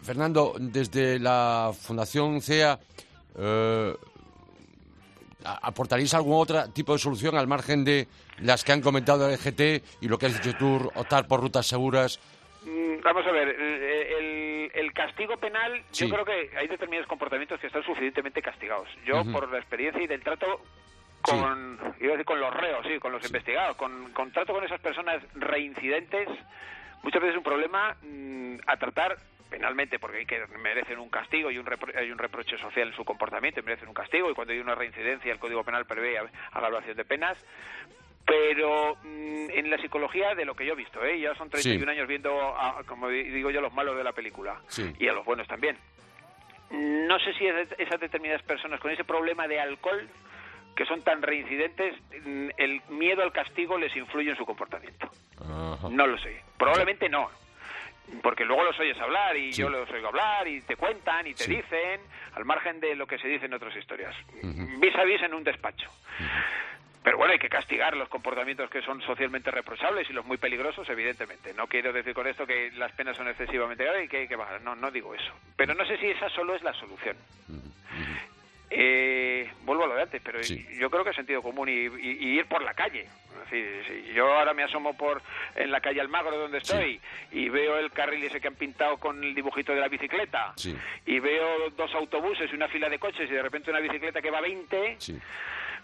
Fernando, 0.00 0.54
desde 0.60 1.18
la 1.18 1.72
Fundación 1.76 2.40
CEA, 2.40 2.78
eh, 3.36 3.96
¿aportaréis 5.44 6.14
algún 6.14 6.40
otro 6.40 6.70
tipo 6.70 6.92
de 6.92 7.00
solución 7.00 7.36
al 7.36 7.48
margen 7.48 7.84
de 7.84 8.06
las 8.38 8.62
que 8.62 8.70
han 8.70 8.80
comentado 8.80 9.28
el 9.28 9.34
EGT 9.34 9.84
y 10.02 10.08
lo 10.08 10.18
que 10.18 10.26
has 10.26 10.40
dicho 10.40 10.56
tú, 10.56 10.88
optar 10.94 11.26
por 11.26 11.40
rutas 11.40 11.66
seguras? 11.66 12.20
Vamos 13.04 13.26
a 13.26 13.32
ver, 13.32 13.48
el 13.48 14.54
el 14.74 14.92
castigo 14.92 15.36
penal, 15.36 15.82
yo 15.92 16.08
creo 16.08 16.24
que 16.24 16.50
hay 16.56 16.66
determinados 16.66 17.06
comportamientos 17.06 17.60
que 17.60 17.68
están 17.68 17.84
suficientemente 17.84 18.42
castigados. 18.42 18.88
Yo, 19.04 19.24
por 19.32 19.50
la 19.50 19.58
experiencia 19.58 20.02
y 20.02 20.06
del 20.06 20.22
trato 20.22 20.60
con, 21.22 21.78
con 22.24 22.40
los 22.40 22.54
reos, 22.54 22.84
sí, 22.86 22.98
con 22.98 23.12
los 23.12 23.24
investigados, 23.24 23.76
con, 23.76 24.12
con 24.12 24.32
trato 24.32 24.52
con 24.52 24.64
esas 24.64 24.80
personas 24.80 25.22
reincidentes, 25.34 26.28
muchas 27.02 27.22
veces 27.22 27.34
es 27.34 27.38
un 27.38 27.44
problema 27.44 27.96
mm, 28.02 28.56
a 28.66 28.76
tratar 28.76 29.16
penalmente 29.48 30.00
porque 30.00 30.18
hay 30.18 30.26
que 30.26 30.44
merecen 30.58 30.98
un 30.98 31.08
castigo 31.08 31.50
y 31.50 31.58
un, 31.58 31.68
hay 31.96 32.10
un 32.10 32.18
reproche 32.18 32.58
social 32.58 32.88
en 32.88 32.96
su 32.96 33.04
comportamiento 33.04 33.60
y 33.60 33.62
merecen 33.62 33.88
un 33.88 33.94
castigo 33.94 34.28
y 34.30 34.34
cuando 34.34 34.52
hay 34.52 34.58
una 34.58 34.74
reincidencia 34.74 35.32
el 35.32 35.38
Código 35.38 35.62
Penal 35.62 35.86
prevé 35.86 36.18
evaluación 36.52 36.96
de 36.96 37.04
penas 37.04 37.38
pero 38.26 38.96
mm, 39.02 39.50
en 39.50 39.70
la 39.70 39.78
psicología 39.78 40.34
de 40.34 40.44
lo 40.44 40.54
que 40.54 40.66
yo 40.66 40.72
he 40.72 40.76
visto, 40.76 41.04
¿eh? 41.04 41.20
ya 41.20 41.34
son 41.34 41.50
31 41.50 41.90
años 41.90 42.08
viendo, 42.08 42.56
como 42.86 43.08
digo 43.08 43.50
yo, 43.50 43.60
los 43.60 43.72
malos 43.72 43.96
de 43.96 44.04
la 44.04 44.12
película 44.12 44.60
y 44.98 45.08
a 45.08 45.12
los 45.12 45.24
buenos 45.24 45.46
también. 45.46 45.76
No 46.70 47.18
sé 47.20 47.32
si 47.34 47.46
esas 47.46 48.00
determinadas 48.00 48.42
personas 48.42 48.80
con 48.80 48.90
ese 48.90 49.04
problema 49.04 49.46
de 49.46 49.60
alcohol 49.60 50.08
que 50.74 50.84
son 50.86 51.02
tan 51.02 51.22
reincidentes, 51.22 51.94
mm, 52.24 52.48
el 52.56 52.82
miedo 52.88 53.22
al 53.22 53.32
castigo 53.32 53.78
les 53.78 53.94
influye 53.96 54.30
en 54.30 54.36
su 54.36 54.44
comportamiento. 54.44 55.08
No 55.90 56.06
lo 56.06 56.18
sé. 56.18 56.42
Probablemente 56.58 57.08
no. 57.08 57.30
Porque 58.22 58.44
luego 58.44 58.64
los 58.64 58.78
oyes 58.78 58.98
hablar 58.98 59.36
y 59.36 59.52
yo 59.52 59.68
los 59.68 59.88
oigo 59.90 60.08
hablar 60.08 60.46
y 60.46 60.60
te 60.62 60.76
cuentan 60.76 61.26
y 61.26 61.34
te 61.34 61.46
dicen, 61.46 62.00
al 62.34 62.44
margen 62.44 62.80
de 62.80 62.94
lo 62.94 63.06
que 63.06 63.18
se 63.18 63.28
dice 63.28 63.46
en 63.46 63.54
otras 63.54 63.74
historias. 63.76 64.14
Vis 64.42 64.94
a 64.96 65.04
vis 65.04 65.22
en 65.22 65.34
un 65.34 65.44
despacho. 65.44 65.88
Pero 67.04 67.18
bueno, 67.18 67.34
hay 67.34 67.38
que 67.38 67.50
castigar 67.50 67.94
los 67.94 68.08
comportamientos 68.08 68.70
que 68.70 68.80
son 68.80 69.02
socialmente 69.02 69.50
reprochables 69.50 70.08
y 70.08 70.14
los 70.14 70.24
muy 70.24 70.38
peligrosos, 70.38 70.88
evidentemente. 70.88 71.52
No 71.52 71.66
quiero 71.66 71.92
decir 71.92 72.14
con 72.14 72.26
esto 72.26 72.46
que 72.46 72.70
las 72.78 72.92
penas 72.92 73.14
son 73.14 73.28
excesivamente 73.28 73.84
graves 73.84 74.06
y 74.06 74.08
que 74.08 74.16
hay 74.20 74.28
que 74.28 74.36
bajar. 74.36 74.62
No, 74.62 74.74
no 74.74 74.90
digo 74.90 75.14
eso. 75.14 75.34
Pero 75.54 75.74
no 75.74 75.84
sé 75.84 75.98
si 75.98 76.06
esa 76.06 76.30
solo 76.30 76.54
es 76.54 76.62
la 76.62 76.72
solución. 76.72 77.14
Eh, 78.70 79.50
vuelvo 79.64 79.84
a 79.84 79.86
lo 79.88 79.96
de 79.96 80.02
antes, 80.02 80.22
pero 80.24 80.40
yo 80.40 80.88
creo 80.88 81.04
que 81.04 81.10
es 81.10 81.16
sentido 81.16 81.42
común 81.42 81.68
y, 81.68 81.72
ir 81.72 82.46
por 82.46 82.62
la 82.62 82.72
calle. 82.72 83.06
si 83.50 84.14
yo 84.14 84.32
ahora 84.32 84.54
me 84.54 84.62
asomo 84.62 84.96
por 84.96 85.20
en 85.56 85.70
la 85.70 85.82
calle 85.82 86.00
Almagro 86.00 86.38
donde 86.38 86.58
estoy 86.58 86.98
y 87.32 87.50
veo 87.50 87.76
el 87.76 87.92
carril 87.92 88.24
ese 88.24 88.40
que 88.40 88.48
han 88.48 88.54
pintado 88.54 88.96
con 88.96 89.22
el 89.22 89.34
dibujito 89.34 89.74
de 89.74 89.80
la 89.80 89.88
bicicleta 89.88 90.54
y 91.04 91.18
veo 91.20 91.68
dos 91.76 91.94
autobuses 91.94 92.50
y 92.50 92.56
una 92.56 92.68
fila 92.68 92.88
de 92.88 92.98
coches 92.98 93.30
y 93.30 93.34
de 93.34 93.42
repente 93.42 93.70
una 93.70 93.80
bicicleta 93.80 94.22
que 94.22 94.30
va 94.30 94.38
a 94.38 94.40
20, 94.40 94.96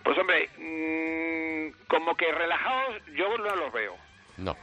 pues 0.03 0.19
hombre, 0.19 0.49
mm, 0.59 1.87
como 1.89 2.17
que 2.17 2.33
relajados 2.33 3.03
yo 3.15 3.37
no 3.39 3.57
los 3.57 3.73
veo. 3.73 3.97
No. 4.37 4.57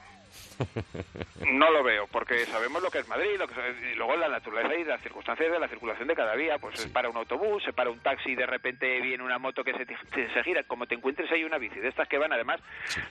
no 1.53 1.71
lo 1.71 1.83
veo, 1.83 2.07
porque 2.07 2.45
sabemos 2.45 2.81
lo 2.81 2.89
que 2.89 2.99
es 2.99 3.07
Madrid, 3.07 3.37
lo 3.37 3.47
que 3.47 3.55
y 3.91 3.95
luego 3.95 4.15
la 4.15 4.27
naturaleza 4.27 4.75
y 4.75 4.83
las 4.83 5.01
circunstancias 5.01 5.51
de 5.51 5.59
la 5.59 5.67
circulación 5.67 6.07
de 6.07 6.15
cada 6.15 6.35
día. 6.35 6.57
Pues 6.57 6.79
se 6.79 6.89
para 6.89 7.09
un 7.09 7.17
autobús, 7.17 7.63
se 7.63 7.73
para 7.73 7.89
un 7.89 7.99
taxi 7.99 8.31
y 8.31 8.35
de 8.35 8.45
repente 8.45 8.99
viene 9.01 9.23
una 9.23 9.37
moto 9.37 9.63
que 9.63 9.73
se, 9.73 9.85
se, 10.33 10.43
gira. 10.43 10.63
Como 10.63 10.87
te 10.87 10.95
encuentres 10.95 11.31
hay 11.31 11.43
una 11.43 11.57
bici 11.57 11.79
de 11.79 11.89
estas 11.89 12.07
que 12.07 12.17
van, 12.17 12.33
además, 12.33 12.59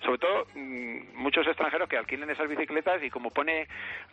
sobre 0.04 0.18
todo 0.18 0.46
mm, 0.54 1.14
muchos 1.14 1.46
extranjeros 1.46 1.88
que 1.88 1.96
alquilen 1.96 2.30
esas 2.30 2.48
bicicletas 2.48 3.02
y 3.02 3.10
como 3.10 3.30
pone, 3.30 3.68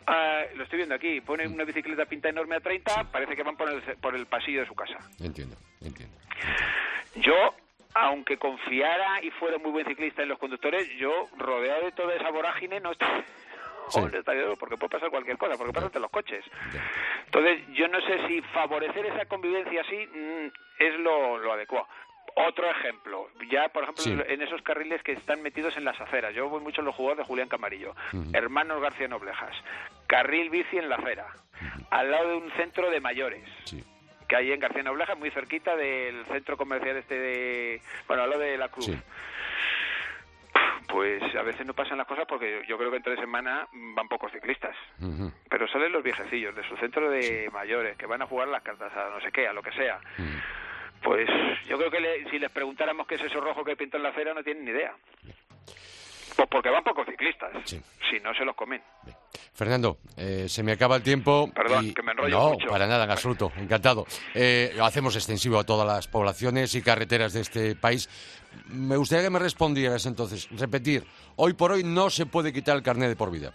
ah, 0.06 0.42
lo 0.54 0.64
estoy 0.64 0.78
viendo 0.78 0.94
aquí, 0.94 1.20
pone 1.20 1.46
una 1.46 1.64
bicicleta 1.64 2.06
pinta 2.06 2.28
enorme 2.28 2.56
a 2.56 2.60
30, 2.60 3.10
parece 3.10 3.36
que 3.36 3.42
van 3.42 3.56
por 3.56 3.70
el, 3.70 3.82
por 3.98 4.14
el 4.14 4.26
pasillo 4.26 4.60
de 4.60 4.66
su 4.66 4.74
casa. 4.74 4.98
Entiendo, 5.20 5.56
entiendo. 5.80 6.16
Yo 7.16 7.54
aunque 7.94 8.36
confiara 8.36 9.22
y 9.22 9.30
fuera 9.30 9.58
muy 9.58 9.70
buen 9.70 9.86
ciclista 9.86 10.22
en 10.22 10.28
los 10.28 10.38
conductores, 10.38 10.88
yo 10.96 11.28
rodeado 11.38 11.86
de 11.86 11.92
toda 11.92 12.14
esa 12.14 12.30
vorágine 12.30 12.80
no 12.80 12.92
estoy... 12.92 13.08
porque 14.58 14.76
puede 14.76 14.90
pasar 14.90 15.10
cualquier 15.10 15.36
cosa, 15.36 15.56
porque 15.56 15.72
pasan 15.72 16.02
los 16.02 16.10
coches. 16.10 16.44
Entonces, 17.26 17.66
yo 17.74 17.86
no 17.88 18.00
sé 18.00 18.26
si 18.26 18.40
favorecer 18.40 19.06
esa 19.06 19.26
convivencia 19.26 19.82
así 19.82 20.06
mm, 20.06 20.46
es 20.78 21.00
lo, 21.00 21.52
adecuado. 21.52 21.86
Otro 22.36 22.68
ejemplo, 22.68 23.28
ya 23.48 23.68
por 23.68 23.84
ejemplo 23.84 24.24
en 24.26 24.42
esos 24.42 24.60
carriles 24.62 25.02
que 25.04 25.12
están 25.12 25.40
metidos 25.42 25.76
en 25.76 25.84
las 25.84 26.00
aceras. 26.00 26.34
Yo 26.34 26.48
voy 26.48 26.60
mucho 26.60 26.80
en 26.80 26.86
los 26.86 26.94
jugadores 26.96 27.18
de 27.18 27.28
Julián 27.28 27.48
Camarillo, 27.48 27.94
hermanos 28.32 28.80
García 28.80 29.06
Noblejas, 29.06 29.54
carril 30.08 30.50
bici 30.50 30.78
en 30.78 30.88
la 30.88 30.96
acera, 30.96 31.28
al 31.90 32.10
lado 32.10 32.30
de 32.30 32.36
un 32.36 32.50
centro 32.52 32.90
de 32.90 33.00
mayores. 33.00 33.44
Sí 33.64 33.84
que 34.28 34.36
hay 34.36 34.52
en 34.52 34.60
García 34.60 34.82
Nobleja, 34.82 35.14
muy 35.14 35.30
cerquita 35.30 35.76
del 35.76 36.24
centro 36.26 36.56
comercial 36.56 36.96
este 36.96 37.18
de, 37.18 37.82
bueno, 38.06 38.26
lo 38.26 38.38
de 38.38 38.56
la 38.56 38.68
Cruz. 38.68 38.90
Pues 40.88 41.22
a 41.34 41.42
veces 41.42 41.66
no 41.66 41.74
pasan 41.74 41.98
las 41.98 42.06
cosas 42.06 42.24
porque 42.28 42.62
yo 42.68 42.78
creo 42.78 42.90
que 42.90 42.98
entre 42.98 43.16
semana 43.16 43.66
van 43.72 44.08
pocos 44.08 44.30
ciclistas. 44.30 44.76
Pero 45.48 45.66
salen 45.68 45.92
los 45.92 46.02
viejecillos 46.02 46.54
de 46.54 46.66
su 46.68 46.76
centro 46.76 47.10
de 47.10 47.50
mayores 47.52 47.96
que 47.96 48.06
van 48.06 48.22
a 48.22 48.26
jugar 48.26 48.48
las 48.48 48.62
cartas 48.62 48.92
a 48.96 49.10
no 49.10 49.20
sé 49.20 49.32
qué, 49.32 49.48
a 49.48 49.52
lo 49.52 49.62
que 49.62 49.72
sea. 49.72 49.98
Pues 51.02 51.28
yo 51.66 51.76
creo 51.76 51.90
que 51.90 52.26
si 52.30 52.38
les 52.38 52.50
preguntáramos 52.50 53.06
qué 53.06 53.16
es 53.16 53.22
eso 53.22 53.40
rojo 53.40 53.64
que 53.64 53.76
pinta 53.76 53.96
en 53.96 54.04
la 54.04 54.10
acera 54.10 54.34
no 54.34 54.42
tienen 54.42 54.64
ni 54.64 54.70
idea. 54.70 54.94
Pues 56.36 56.48
porque 56.50 56.70
van 56.70 56.82
pocos 56.82 57.06
ciclistas. 57.06 57.50
Si 57.64 58.20
no, 58.20 58.34
se 58.34 58.44
los 58.44 58.56
comen. 58.56 58.82
Fernando, 59.52 59.98
eh, 60.16 60.46
se 60.48 60.62
me 60.62 60.72
acaba 60.72 60.96
el 60.96 61.02
tiempo. 61.02 61.50
Perdón, 61.54 61.94
que 61.94 62.02
me 62.02 62.12
enrollo 62.12 62.56
no, 62.58 62.68
para 62.68 62.86
nada, 62.86 63.04
en 63.04 63.10
absoluto. 63.10 63.52
Encantado. 63.56 64.06
Eh, 64.34 64.72
lo 64.74 64.84
hacemos 64.84 65.14
extensivo 65.14 65.58
a 65.58 65.64
todas 65.64 65.86
las 65.86 66.08
poblaciones 66.08 66.74
y 66.74 66.82
carreteras 66.82 67.32
de 67.32 67.40
este 67.40 67.76
país. 67.76 68.08
Me 68.66 68.96
gustaría 68.96 69.24
que 69.24 69.30
me 69.30 69.38
respondieras 69.38 70.06
entonces. 70.06 70.48
Repetir, 70.50 71.04
hoy 71.36 71.52
por 71.52 71.72
hoy 71.72 71.84
no 71.84 72.10
se 72.10 72.26
puede 72.26 72.52
quitar 72.52 72.76
el 72.76 72.82
carnet 72.82 73.08
de 73.08 73.16
por 73.16 73.30
vida. 73.30 73.52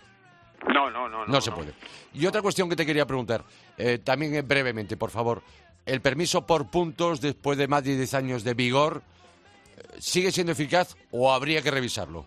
No, 0.74 0.90
no, 0.90 1.10
no. 1.10 1.26
No, 1.26 1.42
se 1.42 1.52
puede. 1.52 1.74
Y 2.14 2.26
otra 2.26 2.42
cuestión 2.42 2.70
que 2.70 2.76
te 2.76 2.86
quería 2.86 3.06
preguntar, 3.06 3.44
eh, 3.78 4.00
también 4.00 4.48
brevemente, 4.48 4.98
por 4.98 5.10
favor. 5.10 5.42
¿El 5.86 6.02
permiso 6.02 6.46
por 6.46 6.70
puntos 6.70 7.20
después 7.20 7.58
de 7.58 7.68
más 7.68 7.84
de 7.84 7.96
10 7.96 8.14
años 8.14 8.44
de 8.44 8.54
vigor 8.54 9.02
sigue 9.98 10.32
siendo 10.32 10.52
eficaz 10.52 10.96
o 11.12 11.32
habría 11.32 11.62
que 11.62 11.72
revisarlo? 11.72 12.26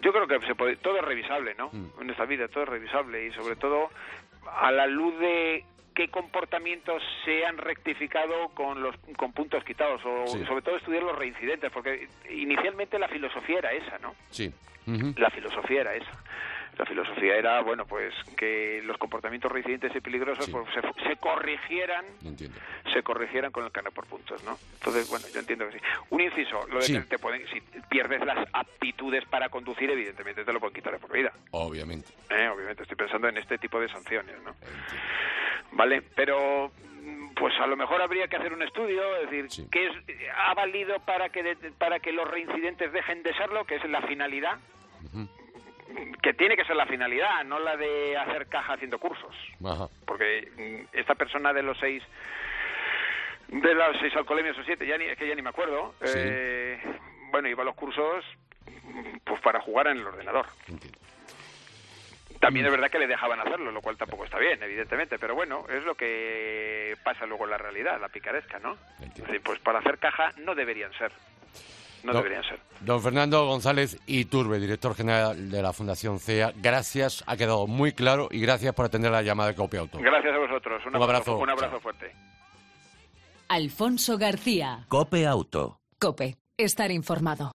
Yo 0.00 0.12
creo 0.12 0.28
que 0.28 0.46
se 0.46 0.54
puede, 0.54 0.76
todo 0.76 0.96
es 0.96 1.04
revisable, 1.04 1.54
¿no? 1.56 1.70
Mm. 1.72 2.02
En 2.02 2.10
esta 2.10 2.24
vida 2.24 2.48
todo 2.48 2.64
es 2.64 2.68
revisable 2.68 3.26
y 3.26 3.32
sobre 3.32 3.56
todo 3.56 3.90
a 4.60 4.70
la 4.70 4.86
luz 4.86 5.18
de 5.18 5.64
qué 5.94 6.08
comportamientos 6.08 7.02
se 7.24 7.44
han 7.44 7.58
rectificado 7.58 8.50
con 8.54 8.82
los 8.82 8.94
con 9.16 9.32
puntos 9.32 9.64
quitados 9.64 10.00
o 10.04 10.26
sobre 10.28 10.62
todo 10.62 10.76
estudiar 10.76 11.02
los 11.02 11.18
reincidentes 11.18 11.72
porque 11.72 12.06
inicialmente 12.30 12.98
la 13.00 13.08
filosofía 13.08 13.58
era 13.58 13.72
esa, 13.72 13.98
¿no? 13.98 14.14
Sí. 14.30 14.52
La 15.16 15.28
filosofía 15.30 15.82
era 15.82 15.94
esa. 15.96 16.12
La 16.78 16.86
filosofía 16.86 17.34
era, 17.34 17.60
bueno, 17.62 17.86
pues 17.86 18.14
que 18.36 18.80
los 18.84 18.96
comportamientos 18.98 19.50
reincidentes 19.50 19.94
y 19.96 20.00
peligrosos 20.00 20.48
pues, 20.48 20.64
se, 20.72 21.16
corrigieran, 21.16 22.04
se 22.92 23.02
corrigieran 23.02 23.50
con 23.50 23.64
el 23.64 23.72
carnet 23.72 23.92
por 23.92 24.06
puntos, 24.06 24.44
¿no? 24.44 24.56
Entonces, 24.74 25.10
bueno, 25.10 25.26
yo 25.34 25.40
entiendo 25.40 25.66
que 25.68 25.78
sí. 25.78 25.84
Un 26.10 26.20
inciso, 26.20 26.66
lo 26.68 26.78
de 26.78 26.86
que 26.86 27.00
te 27.00 27.18
pueden, 27.18 27.44
si 27.48 27.60
pierdes 27.88 28.24
las 28.24 28.48
aptitudes 28.52 29.24
para 29.26 29.48
conducir, 29.48 29.90
evidentemente 29.90 30.44
te 30.44 30.52
lo 30.52 30.60
pueden 30.60 30.74
quitar 30.74 30.92
de 30.92 31.00
por 31.00 31.12
vida. 31.12 31.32
Obviamente. 31.50 32.12
Eh, 32.30 32.48
obviamente, 32.48 32.82
estoy 32.84 32.96
pensando 32.96 33.28
en 33.28 33.38
este 33.38 33.58
tipo 33.58 33.80
de 33.80 33.88
sanciones, 33.88 34.40
¿no? 34.44 34.54
Vale, 35.72 36.02
pero 36.14 36.70
pues 37.34 37.54
a 37.60 37.66
lo 37.66 37.76
mejor 37.76 38.00
habría 38.02 38.28
que 38.28 38.36
hacer 38.36 38.52
un 38.52 38.62
estudio, 38.62 39.00
es 39.16 39.30
decir, 39.30 39.68
¿qué 39.70 39.86
es, 39.86 39.92
ha 40.36 40.54
valido 40.54 40.98
para 41.00 41.28
que 41.28 41.56
para 41.76 42.00
que 42.00 42.12
los 42.12 42.28
reincidentes 42.28 42.92
dejen 42.92 43.22
de 43.22 43.34
serlo, 43.34 43.64
que 43.64 43.76
es 43.76 43.84
la 43.88 44.02
finalidad? 44.02 44.58
Que 46.22 46.34
tiene 46.34 46.56
que 46.56 46.64
ser 46.64 46.76
la 46.76 46.86
finalidad, 46.86 47.44
no 47.44 47.58
la 47.58 47.76
de 47.76 48.16
hacer 48.16 48.46
caja 48.48 48.74
haciendo 48.74 48.98
cursos. 48.98 49.34
Porque 50.06 50.48
mm, 50.56 50.96
esta 50.96 51.14
persona 51.14 51.52
de 51.52 51.62
los 51.62 51.78
seis 51.78 52.02
de 53.48 53.74
los 53.74 53.96
seis 53.98 54.14
alcoholemias 54.14 54.58
o 54.58 54.64
siete, 54.64 54.86
ya 54.86 54.98
ni, 54.98 55.06
es 55.06 55.16
que 55.16 55.26
ya 55.26 55.34
ni 55.34 55.40
me 55.40 55.48
acuerdo, 55.48 55.94
eh, 56.02 56.78
bueno, 57.30 57.48
iba 57.48 57.62
a 57.62 57.64
los 57.64 57.74
cursos 57.74 58.24
pues 59.24 59.40
para 59.40 59.60
jugar 59.60 59.86
en 59.88 59.98
el 59.98 60.06
ordenador. 60.06 60.46
También 62.40 62.66
es 62.66 62.72
verdad 62.72 62.90
que 62.90 62.98
le 62.98 63.06
dejaban 63.06 63.40
hacerlo, 63.40 63.72
lo 63.72 63.80
cual 63.80 63.96
tampoco 63.96 64.24
está 64.24 64.38
bien, 64.38 64.62
evidentemente, 64.62 65.18
pero 65.18 65.34
bueno, 65.34 65.64
es 65.68 65.82
lo 65.84 65.94
que 65.94 66.96
pasa 67.02 67.26
luego 67.26 67.44
en 67.44 67.50
la 67.50 67.58
realidad, 67.58 68.00
la 68.00 68.08
picaresca, 68.08 68.58
¿no? 68.58 68.76
pues 69.42 69.58
para 69.60 69.80
hacer 69.80 69.98
caja 69.98 70.32
no 70.36 70.54
deberían 70.54 70.92
ser. 70.92 71.10
No 72.04 72.12
deberían 72.12 72.42
ser. 72.44 72.60
Don 72.80 73.02
Fernando 73.02 73.44
González 73.46 73.98
Iturbe, 74.06 74.60
director 74.60 74.94
general 74.94 75.50
de 75.50 75.62
la 75.62 75.72
Fundación 75.72 76.20
CEA, 76.20 76.52
gracias, 76.56 77.24
ha 77.26 77.36
quedado 77.36 77.66
muy 77.66 77.92
claro 77.92 78.28
y 78.30 78.40
gracias 78.40 78.74
por 78.74 78.86
atender 78.86 79.10
la 79.10 79.22
llamada 79.22 79.50
de 79.50 79.56
Cope 79.56 79.78
Auto. 79.78 79.98
Gracias 79.98 80.32
a 80.32 80.38
vosotros, 80.38 80.82
un, 80.86 80.96
abrazo, 80.96 81.38
un 81.38 81.50
abrazo 81.50 81.80
fuerte. 81.80 82.12
Alfonso 83.48 84.16
García. 84.18 84.84
Cope 84.88 85.26
Auto. 85.26 85.80
Cope, 85.98 86.36
estar 86.56 86.90
informado. 86.90 87.52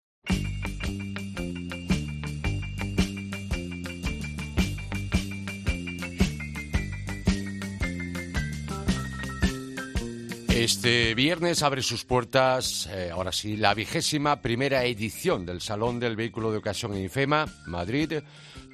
Este 10.63 11.13
viernes 11.13 11.61
abre 11.61 11.81
sus 11.81 12.05
puertas, 12.05 12.87
eh, 12.89 13.09
ahora 13.11 13.33
sí, 13.33 13.57
la 13.57 13.73
vigésima 13.73 14.41
primera 14.41 14.85
edición 14.85 15.45
del 15.45 15.59
Salón 15.59 15.99
del 15.99 16.15
Vehículo 16.15 16.53
de 16.53 16.59
Ocasión 16.59 16.93
en 16.93 17.03
IFEMA, 17.03 17.47
Madrid. 17.65 18.23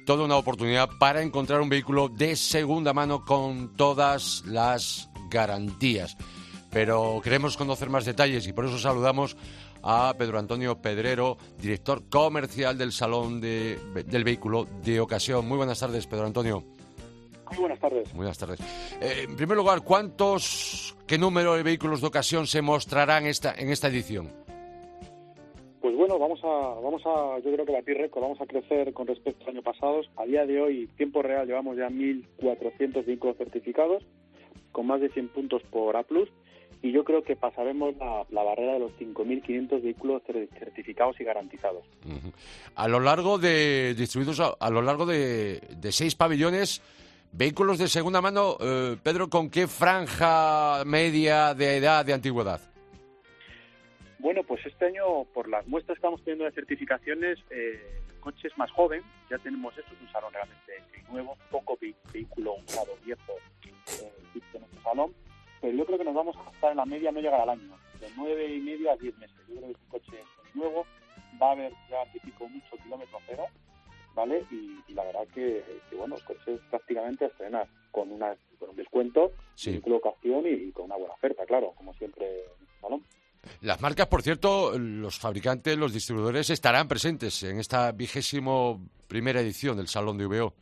Toda 0.06 0.24
una 0.24 0.36
oportunidad 0.36 0.88
para 1.00 1.20
encontrar 1.20 1.60
un 1.60 1.68
vehículo 1.68 2.08
de 2.08 2.36
segunda 2.36 2.92
mano 2.92 3.24
con 3.24 3.74
todas 3.74 4.44
las 4.46 5.10
garantías. 5.32 6.16
Pero 6.70 7.20
queremos 7.24 7.56
conocer 7.56 7.90
más 7.90 8.04
detalles 8.04 8.46
y 8.46 8.52
por 8.52 8.66
eso 8.66 8.78
saludamos 8.78 9.36
a 9.82 10.14
Pedro 10.16 10.38
Antonio 10.38 10.80
Pedrero, 10.80 11.38
director 11.60 12.08
comercial 12.08 12.78
del 12.78 12.92
Salón 12.92 13.40
del 13.40 14.24
Vehículo 14.24 14.68
de 14.84 15.00
Ocasión. 15.00 15.48
Muy 15.48 15.56
buenas 15.56 15.80
tardes, 15.80 16.06
Pedro 16.06 16.26
Antonio. 16.26 16.64
Muy 17.50 17.60
buenas 17.60 17.80
tardes. 17.80 18.14
Buenas 18.14 18.38
tardes. 18.38 18.60
Eh, 19.00 19.26
en 19.28 19.36
primer 19.36 19.56
lugar, 19.56 19.82
¿cuántos, 19.82 20.96
qué 21.06 21.18
número 21.18 21.54
de 21.54 21.62
vehículos 21.62 22.00
de 22.00 22.06
ocasión 22.06 22.46
se 22.46 22.62
mostrarán 22.62 23.26
esta, 23.26 23.54
en 23.54 23.70
esta 23.70 23.88
edición? 23.88 24.30
Pues 25.80 25.96
bueno, 25.96 26.18
vamos 26.18 26.40
a, 26.44 26.46
vamos 26.80 27.02
a, 27.06 27.38
yo 27.42 27.52
creo 27.52 27.64
que 27.64 27.72
batir 27.72 27.96
récord, 27.96 28.22
vamos 28.22 28.40
a 28.40 28.46
crecer 28.46 28.92
con 28.92 29.06
respecto 29.06 29.44
al 29.44 29.50
año 29.50 29.62
pasado. 29.62 30.02
A 30.16 30.24
día 30.24 30.46
de 30.46 30.60
hoy, 30.60 30.88
tiempo 30.96 31.22
real, 31.22 31.46
llevamos 31.46 31.76
ya 31.76 31.88
1.400 31.88 33.04
vehículos 33.04 33.36
certificados, 33.36 34.04
con 34.72 34.86
más 34.86 35.00
de 35.00 35.08
100 35.08 35.28
puntos 35.28 35.62
por 35.70 35.96
A+, 35.96 36.04
y 36.82 36.92
yo 36.92 37.04
creo 37.04 37.22
que 37.22 37.36
pasaremos 37.36 37.94
la, 37.96 38.42
barrera 38.42 38.74
de 38.74 38.78
los 38.78 38.92
5.500 38.92 39.82
vehículos 39.82 40.22
certificados 40.58 41.20
y 41.20 41.24
garantizados. 41.24 41.84
A 42.74 42.88
lo 42.88 43.00
largo 43.00 43.38
de, 43.38 43.94
distribuidos 43.94 44.40
a, 44.40 44.54
a 44.58 44.70
lo 44.70 44.80
largo 44.82 45.04
de, 45.04 45.60
de 45.76 45.92
seis 45.92 46.14
pabellones, 46.14 46.82
Vehículos 47.32 47.78
de 47.78 47.88
segunda 47.88 48.20
mano, 48.20 48.56
eh, 48.60 48.96
Pedro, 49.02 49.30
¿con 49.30 49.50
qué 49.50 49.66
franja 49.66 50.84
media 50.84 51.54
de 51.54 51.76
edad, 51.76 52.04
de 52.04 52.12
antigüedad? 52.12 52.60
Bueno, 54.18 54.42
pues 54.42 54.66
este 54.66 54.86
año, 54.86 55.24
por 55.32 55.48
las 55.48 55.66
muestras 55.66 55.96
que 55.96 56.00
estamos 56.00 56.22
teniendo 56.22 56.44
de 56.44 56.52
certificaciones, 56.52 57.38
eh, 57.50 58.00
coches 58.20 58.52
más 58.58 58.70
joven, 58.72 59.02
ya 59.30 59.38
tenemos 59.38 59.76
esto, 59.78 59.94
es 59.94 60.00
un 60.00 60.12
salón 60.12 60.32
realmente 60.32 60.72
nuevo, 61.10 61.36
poco 61.50 61.78
vehículo 62.12 62.54
usado 62.54 62.96
viejo 63.04 63.32
eh, 63.64 64.12
en 64.32 64.60
nuestro 64.60 64.82
salón, 64.82 65.14
pero 65.60 65.76
yo 65.76 65.86
creo 65.86 65.98
que 65.98 66.04
nos 66.04 66.14
vamos 66.14 66.36
a 66.36 66.50
estar 66.50 66.70
en 66.70 66.76
la 66.76 66.84
media, 66.84 67.10
no 67.10 67.20
llegar 67.20 67.40
al 67.40 67.50
año, 67.50 67.76
de 68.00 68.08
nueve 68.16 68.54
y 68.54 68.60
medio 68.60 68.92
a 68.92 68.96
diez 68.96 69.16
meses. 69.18 69.36
Yo 69.48 69.56
creo 69.56 69.66
que 69.66 69.72
es 69.72 69.78
un 69.78 69.88
coche 69.88 70.24
nuevo, 70.54 70.86
va 71.40 71.48
a 71.48 71.52
haber 71.52 71.72
ya 71.88 72.12
típico 72.12 72.48
mucho 72.48 72.76
kilómetro 72.82 73.18
cero, 73.26 73.46
¿vale? 74.14 74.44
Y, 74.50 74.92
la 74.92 75.04
verdad 75.04 75.26
que, 75.34 75.62
bueno, 75.96 76.16
el 76.16 76.24
coche 76.24 76.54
es 76.54 76.60
prácticamente 76.70 77.24
a 77.24 77.28
estrenar 77.28 77.66
con, 77.90 78.10
una, 78.10 78.34
con 78.58 78.70
un 78.70 78.76
descuento, 78.76 79.32
colocación 79.82 80.44
y, 80.46 80.72
con 80.72 80.86
una 80.86 80.96
buena 80.96 81.14
oferta, 81.14 81.44
claro, 81.46 81.72
como 81.76 81.94
siempre 81.94 82.44
el. 82.80 83.02
Las 83.62 83.80
marcas, 83.80 84.06
por 84.06 84.22
cierto, 84.22 84.78
los 84.78 85.18
fabricantes, 85.18 85.76
los 85.76 85.92
distribuidores 85.92 86.50
estarán 86.50 86.88
presentes 86.88 87.42
en 87.42 87.58
esta 87.58 87.92
vigésimo 87.92 88.80
primera 89.08 89.40
edición 89.40 89.76
del 89.76 89.88
Salón 89.88 90.18
de 90.18 90.26
VO. 90.26 90.54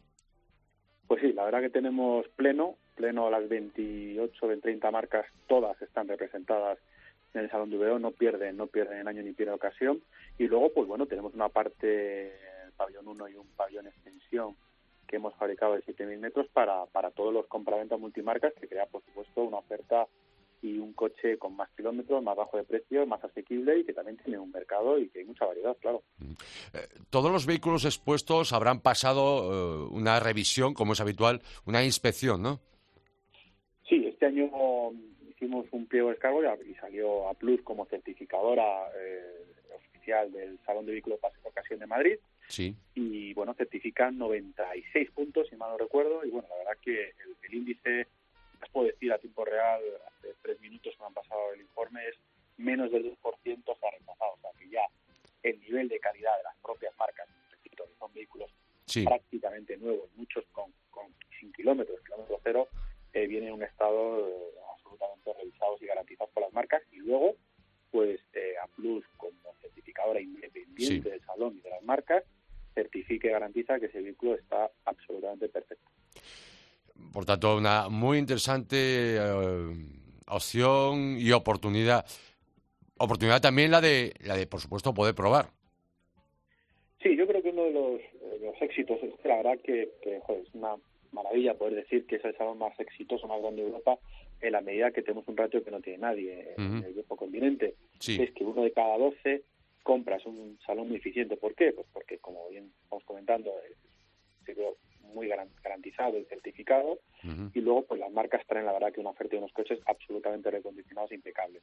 Pues 1.07 1.21
sí, 1.23 1.33
la 1.33 1.45
verdad 1.45 1.61
que 1.61 1.71
tenemos 1.71 2.27
pleno, 2.37 2.77
pleno 2.95 3.31
las 3.31 3.49
28, 3.49 4.47
30 4.61 4.91
marcas, 4.91 5.27
todas 5.47 5.81
están 5.83 6.07
representadas 6.09 6.79
en 7.35 7.43
el 7.43 7.51
Salón 7.51 7.71
de 7.71 7.79
VO, 7.79 7.99
no 7.99 8.11
pierden, 8.13 8.57
no 8.57 8.67
pierden 8.67 9.09
año 9.09 9.23
ni 9.23 9.33
pierden 9.33 9.55
ocasión. 9.55 10.01
Y 10.39 10.47
luego, 10.47 10.73
pues 10.73 10.87
bueno, 10.87 11.07
tenemos 11.07 11.35
una 11.35 11.49
parte 11.49 12.33
pabellón 12.79 13.09
1 13.09 13.29
y 13.29 13.35
un 13.35 13.49
pabellón 13.49 13.89
extensión 13.89 14.57
que 15.07 15.17
hemos 15.17 15.35
fabricado 15.35 15.75
de 15.75 15.83
7.000 15.83 16.19
metros 16.19 16.47
para, 16.53 16.87
para 16.87 17.11
todos 17.11 17.35
los 17.35 17.47
compraventas 17.47 17.99
multimarcas, 17.99 18.55
que 18.55 18.69
crea, 18.69 18.87
por 18.87 19.03
supuesto, 19.05 19.43
una 19.43 19.59
oferta 19.59 20.07
y 20.63 20.79
un 20.79 20.93
coche 20.93 21.39
con 21.39 21.57
más 21.57 21.71
kilómetros, 21.77 22.23
más 22.23 22.37
bajo 22.37 22.57
de 22.57 22.65
precio, 22.65 23.07
más 23.07 23.23
asequible 23.23 23.79
y 23.79 23.85
que 23.85 23.93
también 23.93 24.17
tiene 24.19 24.39
un 24.39 24.51
mercado 24.51 24.99
y 24.99 25.09
que 25.09 25.21
hay 25.21 25.25
mucha 25.25 25.47
variedad, 25.47 25.77
claro. 25.81 26.03
Mm. 26.19 26.33
Eh, 26.75 26.89
todos 27.11 27.31
los 27.31 27.47
vehículos 27.47 27.85
expuestos 27.85 28.53
habrán 28.53 28.81
pasado 28.81 29.87
eh, 29.87 29.89
una 29.93 30.21
revisión, 30.21 30.75
como 30.75 30.93
es 30.93 31.01
habitual, 31.01 31.41
una 31.67 31.85
inspección, 31.85 32.43
¿no? 32.43 32.61
Sí, 33.89 34.05
este 34.07 34.27
año 34.27 34.51
hicimos 35.31 35.67
un 35.71 35.87
pliego 35.87 36.09
de 36.09 36.15
descargo 36.15 36.43
y 36.67 36.75
salió 36.75 37.29
a 37.29 37.35
Plus 37.35 37.63
como 37.63 37.87
certificadora 37.87 38.89
eh, 38.97 39.47
oficial 39.75 40.31
del 40.33 40.59
Salón 40.67 40.85
de 40.87 40.93
Vehículos 40.93 41.21
de 41.21 41.49
Ocasión 41.49 41.79
de 41.79 41.87
Madrid. 41.87 42.19
Sí. 42.49 42.75
Y 42.95 43.35
bueno, 43.35 43.55
certifican 43.55 44.19
96 44.19 45.11
puntos, 45.11 45.49
si 45.49 45.57
mal 45.57 45.71
no 45.71 45.79
recuerdo. 45.79 46.25
Y 46.25 46.31
bueno, 46.31 46.49
la 46.49 46.57
verdad 46.57 46.83
que 46.83 47.13
el, 47.43 47.55
índice, 47.55 48.07
les 48.61 48.71
puedo 48.73 48.87
decir 48.87 49.13
a 49.13 49.19
tiempo 49.19 49.45
real, 49.45 49.81
hace 50.07 50.35
tres 50.43 50.61
minutos 50.61 50.95
me 50.99 51.07
han 51.07 51.15
pasado 51.15 51.53
el 51.55 51.61
informe, 51.61 52.07
es 52.09 52.17
menos 52.57 52.91
del 52.91 53.05
2% 53.05 53.17
se 53.17 53.87
ha 53.87 53.91
rechazado. 53.91 54.33
O 54.33 54.41
sea 54.41 54.51
que 54.59 54.69
ya 54.69 54.83
el 55.43 55.61
nivel 55.61 55.89
de 55.89 56.01
calidad 56.01 56.37
de 56.39 56.43
las 56.45 56.57
propias 56.57 56.95
marcas, 56.99 57.29
repito, 57.51 57.85
que 57.85 57.99
son 57.99 58.13
vehículos 58.13 58.51
prácticamente 59.05 59.77
nuevos, 59.77 60.09
muchos 60.17 60.45
con, 60.53 60.73
con 60.91 61.07
sin 61.39 61.53
kilómetros, 61.53 62.01
kilómetro 62.03 62.41
cero, 62.43 62.69
eh, 63.13 63.27
viene 63.27 63.49
en 63.49 63.55
un 63.55 63.63
estado 63.63 64.27
eh, 64.27 64.51
absolutamente 64.75 65.33
revisados 65.35 65.83
y 65.83 65.87
garantizados 65.87 66.33
por 66.33 66.43
las 66.43 66.53
marcas. 66.53 66.83
Y 66.93 66.97
luego, 66.97 67.37
pues 67.91 68.21
eh, 68.33 68.55
A 68.63 68.67
Plus 68.69 69.05
como 69.17 69.55
certificadora 69.61 70.21
independiente 70.21 71.11
del 71.11 71.25
salón 71.25 71.57
y 71.57 71.61
de 71.61 71.71
las 71.71 71.83
marcas, 71.83 72.25
certifique 72.79 73.27
y 73.27 73.31
garantiza 73.31 73.81
que 73.81 73.87
ese 73.87 74.01
vehículo 74.01 74.35
está 74.35 74.71
absolutamente 74.85 75.49
perfecto. 75.49 75.91
Por 77.13 77.25
tanto, 77.25 77.57
una 77.57 77.89
muy 77.89 78.19
interesante 78.19 78.77
eh, 79.17 79.71
opción 80.29 81.17
y 81.19 81.33
oportunidad. 81.33 82.05
Oportunidad 82.99 83.41
también 83.41 83.71
la 83.71 83.81
de, 83.81 84.15
la 84.25 84.37
de, 84.37 84.47
por 84.47 84.61
supuesto, 84.61 84.95
poder 84.95 85.15
probar. 85.15 85.47
Sí, 87.03 87.17
yo 87.17 87.27
creo 87.27 87.43
que 87.43 87.51
uno 87.51 87.65
de 87.65 87.73
los, 87.73 88.01
éxitos 88.61 88.99
es 89.03 89.13
la 89.25 89.37
verdad 89.37 89.59
que, 89.63 89.89
es 90.03 90.55
una 90.55 90.75
maravilla 91.13 91.55
poder 91.55 91.77
decir 91.77 92.07
que 92.07 92.17
es 92.17 92.25
el 92.25 92.37
salón 92.37 92.59
más 92.59 92.79
exitoso, 92.81 93.29
más 93.29 93.41
grande 93.41 93.63
de 93.63 93.69
Europa, 93.69 93.99
en 94.41 94.53
la 94.53 94.61
medida 94.61 94.91
que 94.91 95.03
tenemos 95.03 95.27
un 95.29 95.37
ratio 95.37 95.63
que 95.63 95.71
no 95.71 95.81
tiene 95.81 95.99
nadie 95.99 96.55
en 96.57 96.85
el 96.85 96.93
viejo 96.93 97.17
continente. 97.17 97.75
Es 98.01 98.31
que 98.33 98.45
uno 98.45 98.63
de 98.63 98.73
cada 98.73 98.99
doce 98.99 99.43
compras 99.89 100.27
un 100.27 100.59
salón 100.67 100.89
muy 100.89 100.99
eficiente. 100.99 101.39
¿Por 101.39 101.55
qué? 101.55 101.73
Pues 101.73 101.87
porque, 101.95 102.19
como 102.19 102.47
bien 102.51 102.71
estamos 102.83 103.05
comentando, 103.05 103.51
es 104.47 104.55
muy 105.15 105.29
garantizado 105.29 106.19
y 106.19 106.27
certificado. 106.27 106.99
Y 107.55 107.61
luego, 107.63 107.87
pues 107.87 107.99
las 107.99 108.13
marcas 108.13 108.47
traen, 108.47 108.67
la 108.67 108.75
verdad, 108.75 108.93
que 108.93 109.01
una 109.01 109.11
oferta 109.17 109.31
de 109.31 109.39
unos 109.39 109.53
coches 109.55 109.81
absolutamente 109.87 110.51
recondicionados 110.51 111.11
e 111.11 111.15
impecables. 111.15 111.63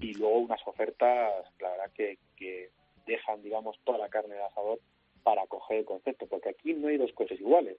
Y 0.00 0.14
luego 0.14 0.38
unas 0.38 0.60
ofertas, 0.68 1.32
la 1.58 1.70
verdad, 1.70 1.90
que, 1.96 2.18
que 2.36 2.70
dejan, 3.08 3.42
digamos, 3.42 3.76
toda 3.82 3.98
la 3.98 4.08
carne 4.08 4.36
de 4.36 4.44
asador 4.44 4.78
para 5.24 5.44
coger 5.48 5.78
el 5.78 5.84
concepto, 5.84 6.28
porque 6.28 6.50
aquí 6.50 6.74
no 6.74 6.86
hay 6.86 6.96
dos 6.96 7.12
coches 7.12 7.40
iguales. 7.40 7.76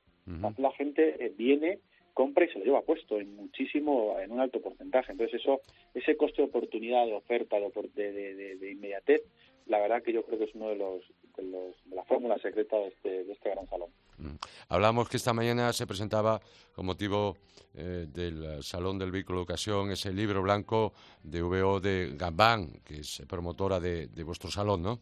La 0.57 0.71
gente 0.73 1.25
eh, 1.25 1.31
viene, 1.37 1.79
compra 2.13 2.43
y 2.43 2.49
se 2.49 2.59
lo 2.59 2.65
lleva 2.65 2.81
puesto 2.81 3.17
en 3.17 3.33
muchísimo, 3.33 4.19
en 4.19 4.33
un 4.33 4.41
alto 4.41 4.59
porcentaje. 4.59 5.13
Entonces 5.13 5.39
eso, 5.39 5.61
ese 5.93 6.17
coste 6.17 6.41
de 6.41 6.49
oportunidad, 6.49 7.05
de 7.05 7.13
oferta, 7.13 7.55
de, 7.57 8.11
de, 8.11 8.55
de 8.57 8.71
inmediatez, 8.71 9.21
la 9.69 9.79
verdad 9.79 10.01
que 10.03 10.11
yo 10.11 10.23
creo 10.25 10.39
que 10.39 10.45
es 10.45 10.55
uno 10.55 10.69
de 10.69 10.75
los 10.75 11.01
de, 11.37 11.95
la 11.95 12.03
fórmula 12.03 12.37
secreta 12.39 12.75
de 12.75 12.87
este, 12.87 13.23
de 13.23 13.31
este 13.31 13.49
gran 13.51 13.67
salón. 13.69 13.89
Mm. 14.17 14.35
Hablamos 14.67 15.07
que 15.07 15.17
esta 15.17 15.31
mañana 15.31 15.71
se 15.71 15.87
presentaba 15.87 16.41
con 16.73 16.85
motivo 16.85 17.37
eh, 17.75 18.07
del 18.11 18.61
Salón 18.63 18.97
del 18.97 19.11
Vehículo 19.11 19.39
de 19.39 19.43
Ocasión 19.43 19.91
ese 19.91 20.11
libro 20.11 20.41
blanco 20.41 20.93
de 21.23 21.41
VO 21.41 21.79
de 21.79 22.15
Gambán, 22.15 22.81
que 22.83 22.95
es 22.95 23.23
promotora 23.29 23.79
de, 23.79 24.07
vuestro 24.23 24.49
salón, 24.49 24.81
¿no? 24.81 24.99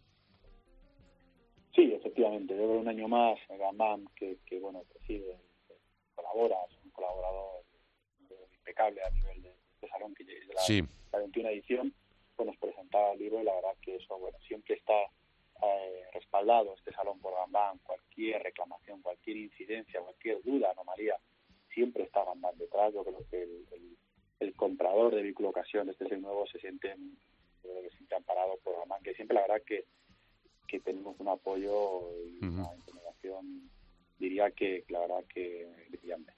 Sí, 1.74 1.84
efectivamente 1.94 2.08
Efectivamente, 2.18 2.56
llevo 2.56 2.80
un 2.80 2.88
año 2.88 3.08
más, 3.08 3.40
Gambam, 3.48 4.06
que, 4.16 4.38
que 4.46 4.60
bueno, 4.60 4.84
preside, 4.92 5.38
colabora, 6.16 6.56
es 6.70 6.78
un 6.84 6.90
colaborador 6.92 7.64
impecable 8.58 9.02
a 9.04 9.10
nivel 9.12 9.44
de, 9.44 9.88
salón 9.88 10.14
que 10.14 10.24
de 10.24 10.34
la, 10.48 10.88
la 11.14 11.20
21 11.20 11.50
edición, 11.50 11.94
pues 12.38 12.48
nos 12.48 12.58
presentaba 12.58 13.14
el 13.14 13.20
libro 13.20 13.42
y 13.42 13.44
la 13.44 13.56
verdad 13.56 13.76
que 13.82 13.96
eso, 13.96 14.18
bueno, 14.20 14.38
siempre 14.48 14.76
está 14.76 14.94
eh, 15.64 16.04
respaldado 16.14 16.76
este 16.76 16.94
salón 16.94 17.20
por 17.20 17.34
Gambam, 17.34 17.80
cualquier 17.80 18.44
reclamación, 18.44 19.02
cualquier 19.02 19.38
incidencia, 19.38 20.00
cualquier 20.02 20.44
duda, 20.44 20.72
anomalía, 20.72 21.18
siempre 21.74 22.04
está 22.04 22.24
Gambam 22.24 22.56
detrás. 22.58 22.94
Yo 22.94 23.04
creo 23.04 23.26
que 23.30 23.42
el, 23.42 23.98
el, 24.40 24.56
comprador 24.56 25.16
de 25.16 25.24
vehículo 25.24 25.50
ocasión, 25.50 25.90
este 25.90 26.06
es 26.06 26.12
el 26.12 26.22
nuevo, 26.22 26.46
se 26.48 26.60
siente, 26.60 26.96
se 27.64 27.90
siente 27.98 28.16
amparado 28.16 28.58
por 28.64 28.78
Gambam, 28.78 29.02
que 29.02 29.16
siempre 29.16 29.36
la 29.36 29.42
verdad 29.42 29.64
que, 29.66 29.86
que 30.68 30.80
tenemos 30.80 31.20
un 31.20 31.30
apoyo 31.30 32.12
y 32.24 32.46
una 32.46 32.72
intimidación, 32.76 33.72
diría 34.20 34.52
que 34.52 34.86
la 34.90 35.00
verdad 35.00 35.26
que 35.28 35.68
brillante. 35.90 36.37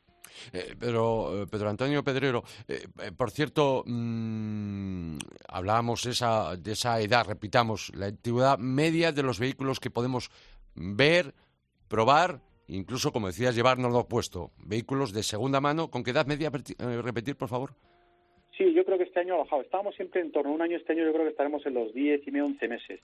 Eh, 0.53 0.75
Pedro, 0.77 1.43
eh, 1.43 1.47
Pedro 1.47 1.69
Antonio 1.69 2.03
Pedrero, 2.03 2.43
eh, 2.67 2.87
por 3.15 3.31
cierto, 3.31 3.83
mmm, 3.85 5.17
hablábamos 5.47 6.05
esa, 6.05 6.55
de 6.55 6.71
esa 6.73 6.99
edad, 6.99 7.25
repitamos, 7.27 7.91
la 7.95 8.07
antigüedad 8.07 8.57
media 8.57 9.11
de 9.11 9.23
los 9.23 9.39
vehículos 9.39 9.79
que 9.79 9.91
podemos 9.91 10.31
ver, 10.75 11.33
probar, 11.87 12.41
incluso, 12.67 13.11
como 13.11 13.27
decías, 13.27 13.55
llevarnos 13.55 14.05
puesto. 14.07 14.51
Vehículos 14.57 15.11
de 15.13 15.23
segunda 15.23 15.59
mano, 15.59 15.89
¿con 15.89 16.03
qué 16.03 16.11
edad 16.11 16.25
media 16.25 16.51
repetir, 17.01 17.35
por 17.35 17.49
favor? 17.49 17.75
Sí, 18.59 18.73
yo 18.73 18.83
creo 18.83 18.97
que 18.97 19.05
este 19.05 19.21
año 19.21 19.35
ha 19.35 19.37
bajado. 19.37 19.61
Estábamos 19.61 19.95
siempre 19.95 20.19
en 20.19 20.33
torno 20.33 20.51
a 20.51 20.53
un 20.53 20.61
año. 20.61 20.75
Este 20.75 20.91
año 20.91 21.05
yo 21.05 21.13
creo 21.13 21.23
que 21.23 21.31
estaremos 21.31 21.65
en 21.65 21.75
los 21.75 21.93
10 21.93 22.27
y 22.27 22.31
medio, 22.31 22.45
11 22.45 22.67
meses. 22.67 22.99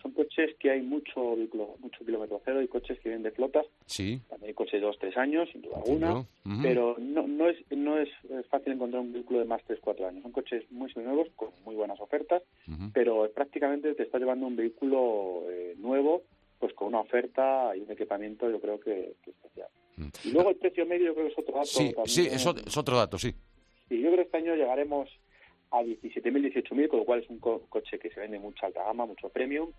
Son 0.00 0.12
coches 0.12 0.54
que 0.60 0.70
hay 0.70 0.82
mucho 0.82 1.36
mucho 1.80 2.04
kilómetro 2.04 2.40
cero 2.44 2.62
y 2.62 2.68
coches 2.68 2.96
que 3.00 3.08
vienen 3.08 3.24
de 3.24 3.32
flotas. 3.32 3.66
Sí. 3.86 4.20
También 4.28 4.50
hay 4.50 4.54
coches 4.54 4.80
de 4.80 4.86
2, 4.86 4.98
3 5.00 5.16
años, 5.16 5.48
sin 5.50 5.62
duda 5.62 5.78
alguna. 5.78 6.24
Pero 6.62 6.94
no, 7.00 7.26
no, 7.26 7.48
es, 7.48 7.56
no 7.72 7.98
es 7.98 8.08
fácil 8.50 8.74
encontrar 8.74 9.02
un 9.02 9.12
vehículo 9.12 9.40
de 9.40 9.46
más 9.46 9.60
3, 9.64 9.80
4 9.82 10.06
años. 10.06 10.22
Son 10.22 10.30
coches 10.30 10.62
muy 10.70 10.92
nuevos, 10.94 11.26
con 11.34 11.48
muy 11.64 11.74
buenas 11.74 11.98
ofertas, 11.98 12.44
pero 12.92 13.28
prácticamente 13.34 13.94
te 13.94 14.04
está 14.04 14.20
llevando 14.20 14.46
un 14.46 14.54
vehículo 14.54 15.42
eh, 15.50 15.74
nuevo, 15.78 16.22
pues 16.60 16.72
con 16.74 16.86
una 16.86 17.00
oferta 17.00 17.72
y 17.76 17.80
un 17.80 17.90
equipamiento 17.90 18.48
yo 18.48 18.60
creo 18.60 18.78
que, 18.78 19.16
especial. 19.26 19.68
Y 20.22 20.30
luego 20.30 20.50
el 20.50 20.56
precio 20.56 20.86
medio 20.86 21.06
yo 21.06 21.14
creo 21.14 21.26
que 21.26 21.32
es 21.32 21.38
otro 21.38 21.54
dato. 21.54 21.66
Sí, 21.66 21.94
sí 22.06 22.28
es 22.30 22.76
otro 22.76 22.96
dato, 22.96 23.18
sí. 23.18 23.34
Y 23.90 24.00
yo 24.00 24.10
creo 24.10 24.16
que 24.16 24.22
este 24.22 24.36
año 24.38 24.54
llegaremos 24.54 25.10
a 25.72 25.82
17.000, 25.82 26.52
18.000, 26.52 26.88
con 26.88 27.00
lo 27.00 27.04
cual 27.04 27.20
es 27.20 27.28
un 27.28 27.38
coche 27.38 27.98
que 27.98 28.10
se 28.10 28.20
vende 28.20 28.38
mucha 28.38 28.66
alta 28.66 28.84
gama, 28.84 29.04
mucho 29.04 29.28
premium. 29.28 29.72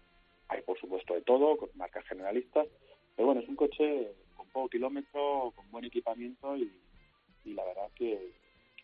Hay, 0.50 0.62
por 0.62 0.78
supuesto, 0.78 1.14
de 1.14 1.22
todo, 1.22 1.58
con 1.58 1.70
marcas 1.76 2.06
generalistas. 2.06 2.68
Pero 3.16 3.28
bueno, 3.28 3.42
es 3.42 3.48
un 3.48 3.56
coche 3.56 4.12
con 4.36 4.48
poco 4.50 4.70
kilómetro, 4.70 5.54
con 5.56 5.72
buen 5.72 5.86
equipamiento 5.86 6.58
y, 6.58 6.72
la 7.46 7.64
verdad 7.66 7.90
que, 7.96 8.32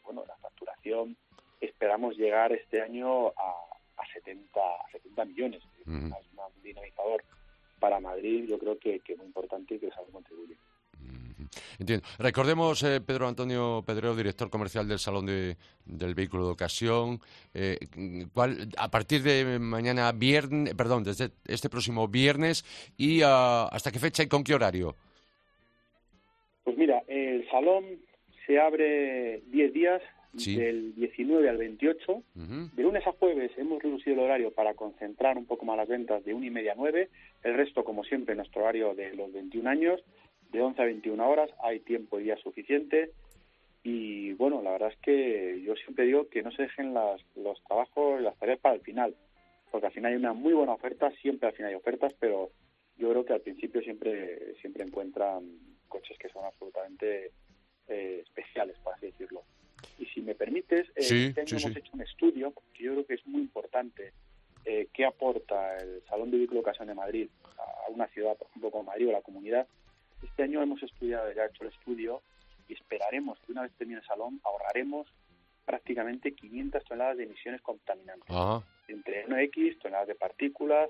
bueno, 0.04 0.24
la 0.28 0.36
facturación 0.38 1.16
esperamos 1.60 2.18
llegar 2.18 2.52
este 2.54 2.82
año 2.82 3.28
a, 3.28 3.56
a 3.98 4.08
70, 4.14 4.60
a 4.60 4.92
70 4.92 5.26
millones. 5.26 5.64
Es 5.82 5.88
un 5.88 6.14
dinamizador 6.64 7.24
para 7.80 8.00
Madrid, 8.00 8.46
yo 8.48 8.58
creo 8.58 8.80
que, 8.80 9.00
que 9.02 9.14
es 9.14 9.18
muy 9.18 9.28
importante 9.28 9.76
y 9.76 9.80
que 9.80 9.88
es 9.88 9.98
algo 9.98 10.12
contribuye. 10.12 10.58
Entiendo. 11.80 12.06
Recordemos, 12.20 12.84
eh, 12.84 13.02
Pedro 13.02 13.28
Antonio 13.28 13.84
Pedrero, 13.86 14.16
director 14.16 14.50
comercial 14.50 14.88
del 14.88 15.00
Salón 15.00 15.26
del 15.26 16.16
Vehículo 16.16 16.46
de 16.46 16.52
Ocasión, 16.52 17.20
eh, 17.54 17.78
a 18.78 18.92
partir 18.92 19.24
de 19.24 19.60
mañana 19.60 20.12
viernes, 20.12 20.74
perdón, 20.76 21.04
desde 21.04 21.32
este 21.46 21.70
próximo 21.70 22.08
viernes 22.08 22.66
y 22.98 23.22
ah, 23.24 23.68
hasta 23.72 23.92
qué 23.92 24.00
fecha 24.00 24.24
y 24.24 24.28
con 24.28 24.44
qué 24.44 24.54
horario. 24.54 24.96
Pues 26.64 26.78
mira, 26.78 27.04
el 27.08 27.48
salón 27.50 27.86
se 28.46 28.60
abre 28.60 29.42
10 29.52 29.74
días, 29.74 30.02
del 30.46 30.94
19 30.96 31.50
al 31.50 31.58
28. 31.58 32.24
De 32.76 32.84
lunes 32.84 33.06
a 33.08 33.12
jueves 33.14 33.52
hemos 33.58 33.82
reducido 33.82 34.16
el 34.16 34.20
horario 34.20 34.52
para 34.52 34.74
concentrar 34.74 35.38
un 35.38 35.46
poco 35.46 35.66
más 35.66 35.78
las 35.78 35.88
ventas 35.88 36.24
de 36.26 36.34
1 36.34 36.46
y 36.46 36.50
media 36.50 36.74
a 36.74 36.76
9. 36.76 37.10
El 37.44 37.54
resto, 37.56 37.84
como 37.84 38.04
siempre, 38.04 38.36
nuestro 38.36 38.62
horario 38.62 38.94
de 38.94 39.16
los 39.16 39.32
21 39.34 39.70
años 39.70 40.02
de 40.52 40.62
11 40.62 40.82
a 40.82 40.86
21 40.86 41.30
horas, 41.30 41.50
hay 41.64 41.80
tiempo 41.80 42.20
y 42.20 42.24
día 42.24 42.38
suficiente. 42.38 43.12
Y 43.84 44.34
bueno, 44.34 44.62
la 44.62 44.72
verdad 44.72 44.92
es 44.92 44.98
que 45.00 45.62
yo 45.66 45.76
siempre 45.76 46.06
digo 46.06 46.28
que 46.30 46.44
no 46.44 46.52
se 46.52 46.64
dejen 46.64 46.94
las, 46.94 47.22
los 47.36 47.64
trabajos, 47.64 48.22
las 48.22 48.38
tareas 48.38 48.60
para 48.60 48.76
el 48.76 48.82
final, 48.82 49.16
porque 49.72 49.88
al 49.88 49.94
final 49.94 50.12
hay 50.12 50.18
una 50.18 50.34
muy 50.34 50.54
buena 50.54 50.74
oferta, 50.74 51.12
siempre 51.22 51.48
al 51.48 51.56
final 51.56 51.70
hay 51.70 51.76
ofertas, 51.76 52.14
pero 52.20 52.52
yo 52.98 53.10
creo 53.10 53.26
que 53.26 53.34
al 53.34 53.42
principio 53.42 53.82
siempre, 53.82 54.56
siempre 54.62 54.84
encuentran 54.84 55.44
coches 55.88 56.18
que 56.18 56.30
son 56.30 56.44
absolutamente 56.46 57.32
eh, 57.88 58.24
especiales, 58.24 58.78
por 58.84 58.94
así 58.94 59.08
decirlo. 59.08 59.44
Y 60.00 60.06
si 60.08 60.22
me 60.22 60.36
permites, 60.36 60.88
eh, 60.90 61.34
este 61.36 61.42
hemos 61.42 61.78
hecho 61.78 61.92
un 61.94 62.02
estudio, 62.02 62.54
que 62.74 62.84
yo 62.84 62.94
creo 62.94 63.06
que 63.06 63.14
es 63.14 63.26
muy 63.26 63.42
importante, 63.42 64.12
eh, 64.66 64.90
qué 64.94 65.06
aporta 65.06 65.78
el 65.78 66.04
Salón 66.10 66.32
de 66.32 66.38
Vehículo 66.38 66.60
Ocasión 66.60 66.88
de 66.88 66.94
Madrid 66.94 67.30
a 67.58 67.90
una 67.90 68.08
ciudad, 68.08 68.36
por 68.36 68.48
ejemplo, 68.48 68.72
como 68.72 68.84
Madrid 68.84 69.08
o 69.08 69.12
la 69.12 69.22
comunidad, 69.22 69.68
este 70.24 70.44
año 70.44 70.62
hemos 70.62 70.82
estudiado, 70.84 71.32
ya 71.32 71.46
hecho 71.46 71.64
el 71.64 71.70
estudio, 71.70 72.22
y 72.68 72.74
esperaremos. 72.74 73.40
Que 73.40 73.52
una 73.52 73.64
vez 73.64 73.72
termine 73.78 74.00
el 74.00 74.06
salón 74.06 74.40
ahorraremos 74.44 75.08
prácticamente 75.66 76.34
500 76.34 76.84
toneladas 76.84 77.18
de 77.18 77.24
emisiones 77.24 77.62
contaminantes. 77.62 78.30
Entre 78.88 79.28
NOx, 79.28 79.80
toneladas 79.80 80.08
de 80.08 80.16
partículas 80.16 80.90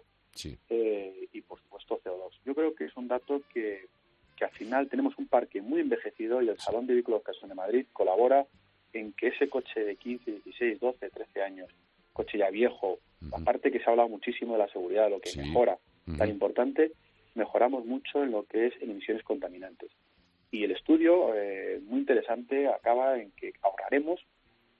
eh, 0.69 1.27
y, 1.33 1.41
por 1.41 1.59
supuesto, 1.59 1.99
CO2. 2.03 2.31
Yo 2.45 2.53
creo 2.53 2.75
que 2.75 2.85
es 2.85 2.95
un 2.95 3.07
dato 3.07 3.41
que, 3.51 3.87
que 4.35 4.45
al 4.45 4.51
final 4.51 4.87
tenemos 4.87 5.17
un 5.17 5.27
parque 5.27 5.61
muy 5.61 5.81
envejecido 5.81 6.41
y 6.41 6.49
el 6.49 6.59
Salón 6.59 6.85
de 6.85 6.93
Vehículos 6.93 7.21
Ocasión 7.21 7.49
de 7.49 7.55
Madrid 7.55 7.85
colabora 7.91 8.45
en 8.93 9.13
que 9.13 9.27
ese 9.27 9.49
coche 9.49 9.83
de 9.83 9.95
15, 9.95 10.31
16, 10.31 10.79
12, 10.79 11.09
13 11.09 11.41
años, 11.41 11.69
coche 12.13 12.37
ya 12.37 12.49
viejo, 12.49 12.99
aparte 13.31 13.71
que 13.71 13.79
se 13.79 13.85
ha 13.85 13.89
hablado 13.89 14.09
muchísimo 14.09 14.53
de 14.53 14.59
la 14.59 14.69
seguridad, 14.69 15.05
de 15.05 15.09
lo 15.09 15.19
que 15.19 15.35
mejora, 15.35 15.77
tan 16.17 16.29
importante, 16.29 16.91
mejoramos 17.37 17.85
mucho 17.85 18.23
en 18.23 18.31
lo 18.31 18.43
que 18.43 18.67
es 18.67 18.73
emisiones 18.81 19.23
contaminantes. 19.23 19.91
Y 20.51 20.63
el 20.63 20.71
estudio, 20.71 21.33
eh, 21.35 21.79
muy 21.85 21.99
interesante, 21.99 22.67
acaba 22.67 23.19
en 23.19 23.31
que 23.31 23.53
ahorraremos, 23.61 24.19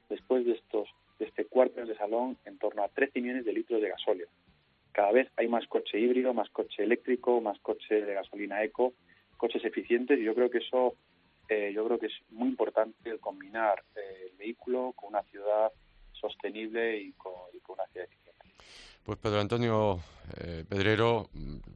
después 0.10 0.46
de 0.46 0.54
estos 0.54 0.89
de 1.20 1.26
este 1.26 1.46
cuarto 1.46 1.84
de 1.84 1.96
salón, 1.96 2.38
en 2.46 2.58
torno 2.60 2.84
a 2.84 2.89
13 2.89 3.22
millones 3.22 3.46
de 3.46 3.54
litros 3.54 3.82
de 3.82 3.89
gasóleo. 3.89 4.28
Cada 4.91 5.12
vez 5.12 5.30
hay 5.36 5.48
más 5.48 5.65
coche 5.67 6.00
híbrido, 6.00 6.34
más 6.34 6.50
coche 6.50 6.84
eléctrico, 6.84 7.41
más 7.41 7.60
coche 7.60 8.02
de 8.02 8.13
gasolina 8.13 8.63
eco, 8.63 8.93
coches 9.36 9.63
eficientes, 9.65 10.20
y 10.20 10.24
yo 10.24 10.36
creo 10.36 10.50
que 10.50 10.60
eso 10.60 10.96
eh, 11.50 11.72
yo 11.74 11.86
creo 11.86 11.98
que 11.98 12.08
es 12.08 12.13
muy 12.30 12.50
importante 12.50 13.17
combinar 13.20 13.84
eh, 13.96 14.30
el 14.32 14.38
vehículo 14.38 14.93
con 14.96 15.10
una 15.10 15.24
ciudad 15.24 15.72
sostenible 16.12 16.98
y 16.98 17.13
con, 17.13 17.34
y 17.54 17.60
con 17.60 17.76
una 17.76 17.88
ciudad 17.88 18.08
eficiente. 18.08 18.46
Pues 19.08 19.20
Pedro 19.20 19.39
Antonio 19.39 20.00
eh, 20.36 20.65
Pedrero, 20.67 21.30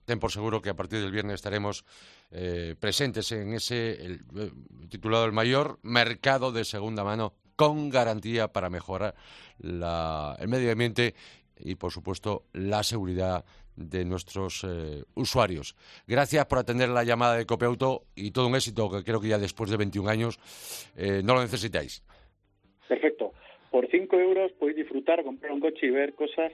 ten 0.04 0.20
por 0.20 0.34
seguro 0.34 0.62
que 0.62 0.70
a 0.70 0.76
partir 0.76 1.00
del 1.00 1.14
viernes 1.14 1.36
estaremos 1.36 1.86
eh, 2.30 2.76
presentes 2.78 3.32
en 3.32 3.54
ese 3.54 3.92
el, 4.04 4.20
eh, 4.36 4.52
titulado 4.90 5.24
El 5.24 5.32
mayor 5.32 5.80
mercado 5.82 6.52
de 6.52 6.66
segunda 6.66 7.06
mano 7.06 7.32
con 7.56 7.90
garantía 7.90 8.50
para 8.50 8.70
mejorar 8.70 9.16
el 9.64 10.48
medio 10.50 10.74
ambiente 10.74 11.16
y, 11.58 11.76
por 11.76 11.94
supuesto, 11.94 12.44
la 12.52 12.84
seguridad 12.84 13.46
de 13.78 14.04
nuestros 14.04 14.68
usuarios. 15.16 15.78
Gracias 16.06 16.46
por 16.48 16.58
atender 16.58 16.90
la 16.90 17.06
llamada 17.06 17.38
de 17.38 17.46
Copeauto 17.46 18.08
y 18.14 18.32
todo 18.32 18.48
un 18.48 18.56
éxito 18.56 18.92
que 18.92 19.06
creo 19.06 19.22
que 19.22 19.30
ya 19.30 19.38
después 19.38 19.72
de 19.72 19.78
21 19.78 20.10
años 20.10 20.38
no 20.98 21.36
lo 21.36 21.42
necesitáis. 21.42 22.04
Perfecto. 22.90 23.32
Por 23.70 23.90
5 23.90 24.18
euros 24.18 24.52
podéis 24.60 24.80
disfrutar, 24.80 25.24
comprar 25.24 25.54
un 25.54 25.62
coche 25.62 25.86
y 25.86 25.92
ver 25.92 26.14
cosas 26.14 26.52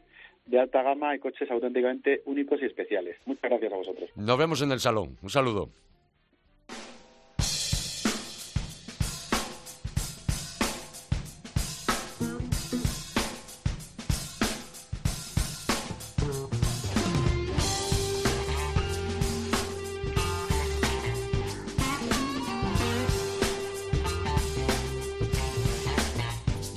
de 0.47 0.59
alta 0.59 0.81
gama 0.81 1.15
y 1.15 1.19
coches 1.19 1.49
auténticamente 1.51 2.21
únicos 2.25 2.61
y 2.61 2.65
especiales. 2.65 3.17
Muchas 3.25 3.49
gracias 3.49 3.73
a 3.73 3.75
vosotros. 3.77 4.09
Nos 4.15 4.37
vemos 4.37 4.61
en 4.61 4.71
el 4.71 4.79
salón. 4.79 5.17
Un 5.21 5.29
saludo. 5.29 5.69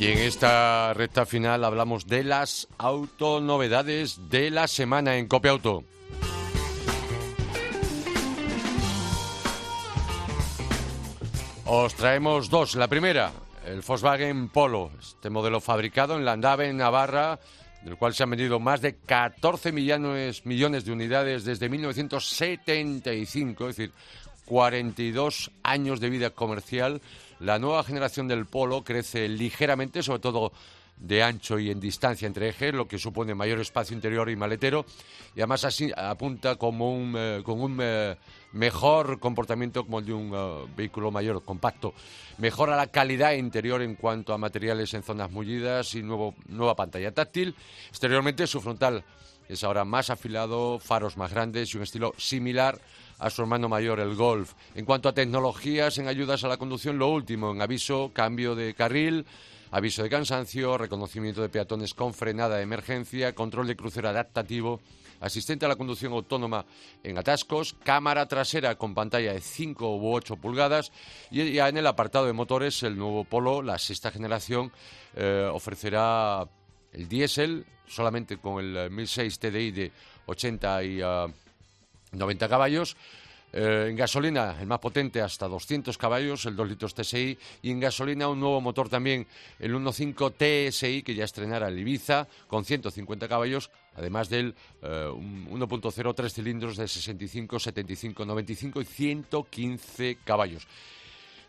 Y 0.00 0.06
en 0.06 0.16
esta 0.16 0.94
recta 0.94 1.26
final 1.26 1.62
hablamos 1.62 2.06
de 2.06 2.24
las 2.24 2.68
autonovedades 2.78 4.30
de 4.30 4.50
la 4.50 4.66
semana 4.66 5.18
en 5.18 5.28
Copia 5.28 5.50
Auto. 5.50 5.84
Os 11.66 11.94
traemos 11.96 12.48
dos. 12.48 12.76
La 12.76 12.88
primera, 12.88 13.30
el 13.66 13.82
Volkswagen 13.82 14.48
Polo, 14.48 14.90
este 14.98 15.28
modelo 15.28 15.60
fabricado 15.60 16.16
en 16.16 16.24
Landave, 16.24 16.70
en 16.70 16.78
Navarra, 16.78 17.38
del 17.84 17.98
cual 17.98 18.14
se 18.14 18.22
han 18.22 18.30
vendido 18.30 18.58
más 18.58 18.80
de 18.80 18.96
14 18.96 19.70
millones, 19.70 20.46
millones 20.46 20.86
de 20.86 20.92
unidades 20.92 21.44
desde 21.44 21.68
1975, 21.68 23.68
es 23.68 23.76
decir, 23.76 23.92
42 24.46 25.50
años 25.62 26.00
de 26.00 26.08
vida 26.08 26.30
comercial. 26.30 27.02
La 27.40 27.59
nueva 27.59 27.83
generación 27.83 28.29
del 28.29 28.44
Polo 28.44 28.85
crece 28.85 29.26
ligeramente, 29.29 30.03
sobre 30.03 30.20
todo 30.20 30.53
de 30.98 31.22
ancho 31.22 31.59
y 31.59 31.70
en 31.70 31.81
distancia 31.81 32.26
entre 32.26 32.50
ejes, 32.50 32.74
lo 32.74 32.87
que 32.87 32.98
supone 32.98 33.35
mayor 33.35 33.59
espacio 33.61 33.94
interior 33.94 34.29
y 34.29 34.37
maletero, 34.37 34.85
y 35.35 35.40
además 35.40 35.64
así 35.64 35.90
apunta 35.96 36.57
como 36.57 36.92
un, 36.92 37.14
eh, 37.16 37.40
con 37.42 37.61
un 37.62 37.79
eh, 37.81 38.16
mejor 38.53 39.18
comportamiento 39.18 39.85
como 39.85 40.00
el 40.00 40.05
de 40.05 40.12
un 40.12 40.33
eh, 40.35 40.70
vehículo 40.76 41.11
mayor, 41.11 41.42
compacto. 41.42 41.94
Mejora 42.37 42.76
la 42.76 42.88
calidad 42.88 43.33
interior 43.33 43.81
en 43.81 43.94
cuanto 43.94 44.35
a 44.35 44.38
materiales 44.38 44.92
en 44.92 45.03
zonas 45.03 45.31
mullidas 45.31 45.94
y 45.94 46.03
nuevo, 46.03 46.35
nueva 46.48 46.76
pantalla 46.76 47.12
táctil. 47.12 47.55
Exteriormente 47.88 48.46
su 48.46 48.61
frontal 48.61 49.03
es 49.48 49.64
ahora 49.64 49.87
más 49.87 50.11
afilado, 50.11 50.79
faros 50.79 51.16
más 51.16 51.33
grandes 51.33 51.72
y 51.72 51.79
un 51.79 51.85
estilo 51.85 52.12
similar 52.18 52.79
a 53.20 53.30
su 53.30 53.42
hermano 53.42 53.68
mayor, 53.68 54.00
el 54.00 54.16
Golf. 54.16 54.54
En 54.74 54.85
cuanto 54.85 55.09
a 55.09 55.12
tecnologías 55.12 55.98
en 55.98 56.09
ayudas 56.09 56.42
a 56.42 56.48
la 56.48 56.56
conducción, 56.56 56.98
lo 56.98 57.09
último 57.09 57.52
en 57.52 57.61
aviso, 57.61 58.11
cambio 58.12 58.54
de 58.54 58.74
carril, 58.74 59.26
aviso 59.70 60.02
de 60.02 60.11
cansancio, 60.11 60.78
reconocimiento 60.78 61.42
de 61.42 61.50
peatones 61.50 61.94
con 61.94 62.14
frenada 62.14 62.56
de 62.56 62.62
emergencia, 62.62 63.35
control 63.35 63.66
de 63.66 63.76
crucero 63.76 64.09
adaptativo, 64.09 64.80
asistente 65.20 65.66
a 65.66 65.68
la 65.68 65.76
conducción 65.76 66.12
autónoma 66.12 66.64
en 67.02 67.18
atascos, 67.18 67.76
cámara 67.85 68.26
trasera 68.26 68.76
con 68.76 68.94
pantalla 68.94 69.35
de 69.35 69.40
5 69.40 69.96
u 69.96 70.14
8 70.14 70.37
pulgadas 70.37 70.90
y 71.30 71.52
ya 71.52 71.68
en 71.68 71.76
el 71.76 71.87
apartado 71.87 72.26
de 72.26 72.33
motores 72.33 72.83
el 72.83 72.96
nuevo 72.96 73.24
Polo, 73.24 73.62
la 73.62 73.78
sexta 73.78 74.11
generación, 74.11 74.72
eh, 75.14 75.48
ofrecerá 75.52 76.48
el 76.92 77.06
diésel 77.06 77.66
solamente 77.87 78.38
con 78.38 78.64
el 78.64 78.90
1006 78.90 79.38
TDI 79.38 79.70
de 79.72 79.92
80 80.26 80.85
y 80.85 81.00
90 82.12 82.44
ah, 82.44 82.48
caballos, 82.48 82.96
eh, 83.52 83.86
en 83.90 83.96
gasolina, 83.96 84.56
el 84.60 84.66
más 84.66 84.78
potente, 84.78 85.20
hasta 85.20 85.48
200 85.48 85.98
caballos, 85.98 86.46
el 86.46 86.54
2 86.54 86.68
litros 86.68 86.94
TSI. 86.94 87.36
Y 87.62 87.70
en 87.70 87.80
gasolina, 87.80 88.28
un 88.28 88.38
nuevo 88.38 88.60
motor 88.60 88.88
también, 88.88 89.26
el 89.58 89.74
1.5 89.74 90.70
TSI, 90.70 91.02
que 91.02 91.14
ya 91.14 91.24
estrenará 91.24 91.68
el 91.68 91.78
Ibiza, 91.78 92.28
con 92.46 92.64
150 92.64 93.28
caballos, 93.28 93.70
además 93.96 94.28
del 94.28 94.54
1.0 94.82 96.14
3 96.14 96.32
cilindros 96.32 96.76
de 96.76 96.86
65, 96.86 97.58
75, 97.58 98.24
95 98.24 98.80
y 98.80 98.84
115 98.84 100.18
caballos. 100.24 100.66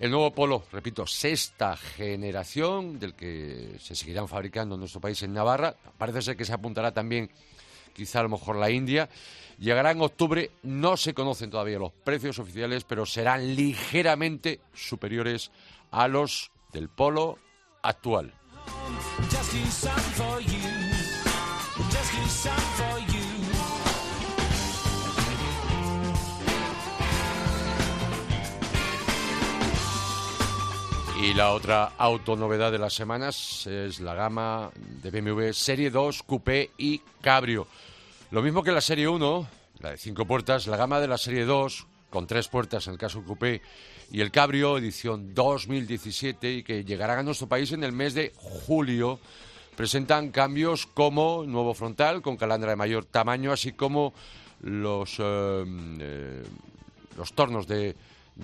El 0.02 0.10
nuevo 0.10 0.32
Polo, 0.32 0.64
repito, 0.72 1.06
sexta 1.06 1.78
generación, 1.78 2.98
del 2.98 3.14
que 3.14 3.76
se 3.78 3.94
seguirán 3.94 4.28
fabricando 4.28 4.74
en 4.74 4.80
nuestro 4.80 5.00
país 5.00 5.22
en 5.22 5.32
Navarra. 5.32 5.76
Parece 5.96 6.24
ser 6.24 6.36
que 6.36 6.44
se 6.44 6.54
apuntará 6.54 6.92
también 6.92 7.30
quizá 7.94 8.20
a 8.20 8.24
lo 8.24 8.30
mejor 8.30 8.56
la 8.56 8.70
India. 8.70 9.10
Llegará 9.60 9.92
en 9.92 10.02
octubre, 10.02 10.52
no 10.64 10.98
se 10.98 11.14
conocen 11.14 11.52
todavía 11.52 11.78
los 11.78 11.92
precios 11.92 12.40
oficiales, 12.40 12.84
pero 12.84 13.06
serán 13.06 13.56
ligeramente 13.56 14.60
superiores 14.74 15.52
a 15.92 16.08
los 16.08 16.52
del 16.74 16.90
polo 16.90 17.38
actual. 17.84 18.34
Y 31.22 31.36
la 31.36 31.52
otra 31.52 31.94
autonovedad 32.00 32.72
de 32.72 32.80
las 32.80 32.96
semanas 32.96 33.68
es 33.68 34.00
la 34.00 34.16
gama 34.16 34.72
de 35.04 35.12
BMW 35.12 35.52
Serie 35.52 35.92
2, 35.92 36.24
Coupé 36.24 36.72
y 36.80 37.00
Cabrio. 37.22 37.68
Lo 38.32 38.42
mismo 38.42 38.64
que 38.64 38.72
la 38.72 38.82
Serie 38.82 39.08
1, 39.08 39.48
la 39.82 39.92
de 39.92 39.98
cinco 39.98 40.26
puertas, 40.26 40.66
la 40.66 40.78
gama 40.78 41.00
de 41.00 41.08
la 41.08 41.20
Serie 41.20 41.46
2, 41.46 41.86
con 42.10 42.26
tres 42.26 42.48
puertas 42.48 42.88
en 42.88 42.94
el 42.94 43.00
caso 43.00 43.24
Coupé, 43.24 43.62
y 44.12 44.22
el 44.22 44.32
Cabrio, 44.32 44.80
edición 44.80 45.36
2017, 45.36 46.54
y 46.54 46.64
que 46.64 46.84
llegarán 46.84 47.20
a 47.20 47.24
nuestro 47.24 47.48
país 47.48 47.72
en 47.72 47.84
el 47.84 47.92
mes 47.92 48.16
de 48.16 48.34
julio, 48.36 49.20
presentan 49.76 50.32
cambios 50.32 50.88
como 50.88 51.44
nuevo 51.46 51.76
frontal 51.76 52.24
con 52.24 52.36
calandra 52.36 52.72
de 52.72 52.78
mayor 52.78 53.06
tamaño, 53.06 53.52
así 53.52 53.74
como 53.74 54.16
los, 54.62 55.20
eh, 55.20 55.66
eh, 56.00 56.44
los 57.16 57.34
tornos 57.34 57.68
de 57.68 57.96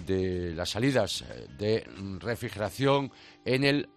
de 0.05 0.53
las 0.53 0.71
salidas 0.71 1.21
eh, 1.21 1.47
de 1.57 1.87
refrigeración 2.19 3.11
en 3.45 3.63
el 3.63 3.89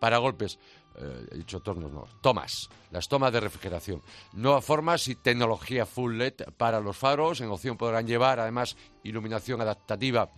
paragolpes. 0.00 0.58
Eh, 0.96 1.26
he 1.32 1.36
dicho 1.38 1.60
tornos, 1.60 1.92
no, 1.92 2.06
tomas, 2.20 2.68
las 2.90 3.08
tomas 3.08 3.32
de 3.32 3.40
refrigeración. 3.40 4.02
Nuevas 4.32 4.64
formas 4.64 5.08
y 5.08 5.16
tecnología 5.16 5.86
full 5.86 6.16
LED 6.16 6.34
para 6.56 6.80
los 6.80 6.96
faros. 6.96 7.40
En 7.40 7.50
opción 7.50 7.76
podrán 7.76 8.06
llevar 8.06 8.40
además 8.40 8.76
iluminación 9.02 9.60
adaptativa 9.60 10.30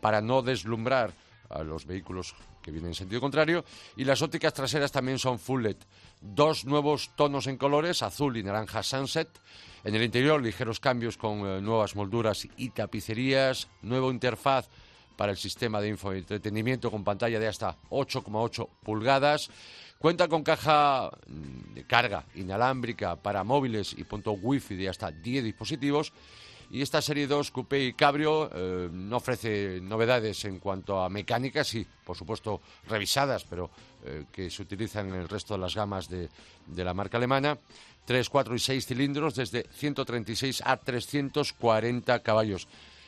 para 0.00 0.20
no 0.20 0.42
deslumbrar 0.42 1.14
a 1.48 1.62
los 1.62 1.86
vehículos 1.86 2.34
que 2.62 2.70
vienen 2.70 2.90
en 2.90 2.94
sentido 2.94 3.20
contrario. 3.20 3.64
Y 3.96 4.04
las 4.04 4.22
ópticas 4.22 4.54
traseras 4.54 4.92
también 4.92 5.18
son 5.18 5.38
full 5.38 5.62
LED. 5.62 5.76
Dos 6.20 6.64
nuevos 6.64 7.10
tonos 7.16 7.46
en 7.46 7.56
colores, 7.56 8.02
azul 8.02 8.36
y 8.36 8.42
naranja 8.42 8.82
sunset 8.82 9.28
en 9.84 9.94
el 9.94 10.02
interior, 10.02 10.40
ligeros 10.40 10.78
cambios 10.78 11.16
con 11.16 11.40
eh, 11.40 11.60
nuevas 11.60 11.96
molduras 11.96 12.46
y 12.56 12.70
tapicerías, 12.70 13.68
nueva 13.82 14.08
interfaz 14.10 14.68
para 15.16 15.32
el 15.32 15.38
sistema 15.38 15.80
de 15.80 15.88
infoentretenimiento 15.88 16.90
con 16.90 17.04
pantalla 17.04 17.38
de 17.38 17.48
hasta 17.48 17.76
8,8 17.90 18.68
pulgadas. 18.82 19.50
Cuenta 19.98 20.28
con 20.28 20.42
caja 20.42 21.10
mm, 21.26 21.74
de 21.74 21.84
carga 21.84 22.24
inalámbrica 22.34 23.16
para 23.16 23.44
móviles 23.44 23.94
y 23.96 24.04
punto 24.04 24.32
wifi 24.32 24.74
de 24.76 24.88
hasta 24.88 25.10
10 25.10 25.44
dispositivos. 25.44 26.12
Y 26.72 26.80
esta 26.80 27.02
serie 27.02 27.26
2 27.26 27.50
Coupé 27.50 27.84
y 27.84 27.92
Cabrio 27.92 28.50
eh, 28.50 28.88
no 28.90 29.18
ofrece 29.18 29.78
novedades 29.82 30.46
en 30.46 30.58
cuanto 30.58 31.02
a 31.02 31.10
mecánica, 31.10 31.64
sí, 31.64 31.86
por 32.02 32.16
supuesto 32.16 32.62
revisadas, 32.88 33.44
pero 33.44 33.70
eh, 34.06 34.24
que 34.32 34.48
se 34.48 34.62
utilizan 34.62 35.10
en 35.10 35.20
el 35.20 35.28
resto 35.28 35.52
de 35.52 35.60
las 35.60 35.74
gamas 35.74 36.08
de 36.08 36.30
la 36.74 36.94
marca 36.94 37.18
alemana. 37.18 37.58
3, 38.06 38.26
4 38.26 38.54
y 38.54 38.58
6 38.58 38.86
cilindros 38.86 39.34
desde 39.34 39.66
136 39.70 40.62
a 40.64 40.78
340 40.78 42.20
caballos. 42.20 42.66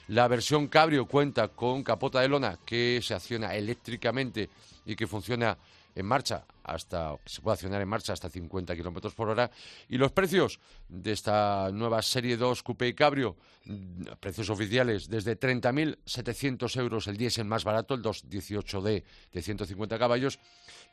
La 0.09 0.29
versión 0.29 0.69
Cabrio 0.69 1.07
cuenta 1.07 1.49
con 1.49 1.83
capota 1.83 2.21
de 2.21 2.29
lona 2.29 2.59
que 2.67 3.01
se 3.03 3.15
acciona 3.15 3.55
eléctricamente 3.55 4.51
y 4.85 4.95
que 4.95 5.07
funciona 5.07 5.57
en 5.95 6.07
marcha 6.07 6.47
hasta 6.63 7.17
se 7.25 7.41
puede 7.41 7.55
accionar 7.55 7.81
en 7.83 7.89
marcha 7.89 8.13
hasta 8.13 8.29
50 8.29 8.75
kilómetros 8.75 9.15
por 9.15 9.29
hora 9.29 9.51
y 9.89 9.99
los 9.99 10.11
precios 10.13 10.61
de 10.89 11.13
esta 11.13 11.71
nueva 11.73 12.03
serie 12.03 12.37
2 12.37 12.63
Coupé 12.63 12.89
y 12.89 12.95
Cabrio 12.95 13.37
precios 14.21 14.51
oficiales 14.51 15.09
desde 15.09 15.39
30.700 15.39 16.81
euros 16.81 17.07
el 17.07 17.17
diésel 17.17 17.47
más 17.47 17.65
barato 17.65 17.95
el 17.95 18.03
218D 18.03 19.05
de 19.33 19.43
150 19.43 19.99
caballos 19.99 20.39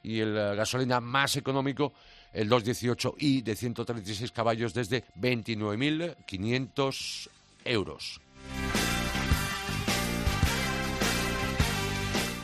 y 0.04 0.20
el 0.20 0.38
eh, 0.38 0.56
gasolina 0.56 1.00
más 1.00 1.38
económico 1.38 1.94
el 2.34 2.50
218i 2.50 3.44
de 3.44 3.56
136 3.56 4.32
caballos 4.32 4.74
desde 4.74 5.04
29.500 5.16 7.30
euros. 7.66 8.20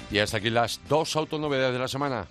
Y 0.09 0.19
hasta 0.19 0.37
aquí 0.37 0.49
las 0.49 0.79
dos 0.87 1.15
autonovedades 1.17 1.73
de 1.73 1.79
la 1.79 1.87
semana. 1.87 2.25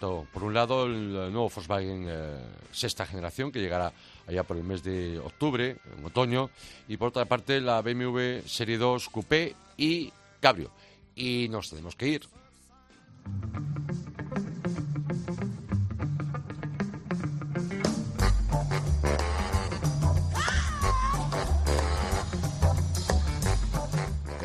Por 0.00 0.44
un 0.44 0.54
lado, 0.54 0.86
el 0.86 1.12
nuevo 1.12 1.50
Volkswagen 1.50 2.06
eh, 2.08 2.38
sexta 2.70 3.04
generación, 3.04 3.50
que 3.50 3.60
llegará 3.60 3.92
allá 4.28 4.44
por 4.44 4.56
el 4.56 4.62
mes 4.62 4.84
de 4.84 5.18
octubre, 5.18 5.76
en 5.98 6.04
otoño. 6.04 6.50
Y 6.86 6.96
por 6.96 7.08
otra 7.08 7.24
parte, 7.24 7.60
la 7.60 7.82
BMW 7.82 8.46
Serie 8.46 8.78
2 8.78 9.08
Coupé 9.08 9.56
y 9.76 10.12
Cabrio. 10.40 10.70
Y 11.16 11.48
nos 11.50 11.70
tenemos 11.70 11.96
que 11.96 12.08
ir. 12.08 12.22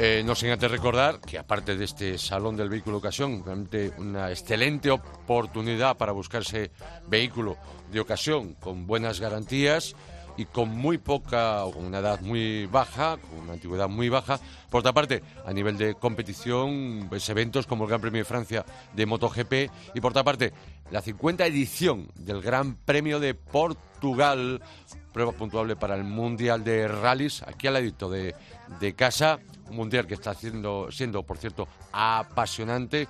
Eh, 0.03 0.23
no 0.25 0.33
sin 0.33 0.49
antes 0.49 0.71
recordar 0.71 1.19
que 1.19 1.37
aparte 1.37 1.77
de 1.77 1.85
este 1.85 2.17
Salón 2.17 2.57
del 2.57 2.69
Vehículo 2.69 2.97
Ocasión, 2.97 3.43
realmente 3.45 3.91
una 3.99 4.31
excelente 4.31 4.89
oportunidad 4.89 5.95
para 5.95 6.11
buscarse 6.11 6.71
vehículo 7.07 7.55
de 7.91 7.99
ocasión 7.99 8.55
con 8.55 8.87
buenas 8.87 9.19
garantías 9.19 9.95
y 10.37 10.45
con 10.45 10.69
muy 10.69 10.97
poca 10.97 11.65
o 11.65 11.71
con 11.71 11.85
una 11.85 11.99
edad 11.99 12.19
muy 12.21 12.65
baja, 12.65 13.17
con 13.17 13.41
una 13.41 13.53
antigüedad 13.53 13.89
muy 13.89 14.09
baja. 14.09 14.39
Por 14.71 14.79
otra 14.79 14.91
parte, 14.91 15.21
a 15.45 15.53
nivel 15.53 15.77
de 15.77 15.93
competición, 15.93 17.05
pues 17.07 17.29
eventos 17.29 17.67
como 17.67 17.83
el 17.83 17.89
Gran 17.89 18.01
Premio 18.01 18.21
de 18.21 18.25
Francia 18.25 18.65
de 18.95 19.05
MotoGP 19.05 19.53
y 19.93 20.01
por 20.01 20.13
otra 20.13 20.23
parte, 20.23 20.51
la 20.89 21.03
50 21.03 21.45
edición 21.45 22.07
del 22.15 22.41
Gran 22.41 22.73
Premio 22.73 23.19
de 23.19 23.35
Portugal, 23.35 24.63
prueba 25.13 25.31
puntuable 25.31 25.75
para 25.75 25.95
el 25.95 26.05
Mundial 26.05 26.63
de 26.63 26.87
Rallys, 26.87 27.43
aquí 27.43 27.67
al 27.67 27.75
ladito 27.75 28.09
de, 28.09 28.33
de 28.79 28.93
casa, 28.93 29.39
un 29.69 29.75
mundial 29.75 30.07
que 30.07 30.13
está 30.13 30.33
siendo, 30.33 30.91
siendo, 30.91 31.23
por 31.23 31.37
cierto, 31.37 31.67
apasionante 31.91 33.07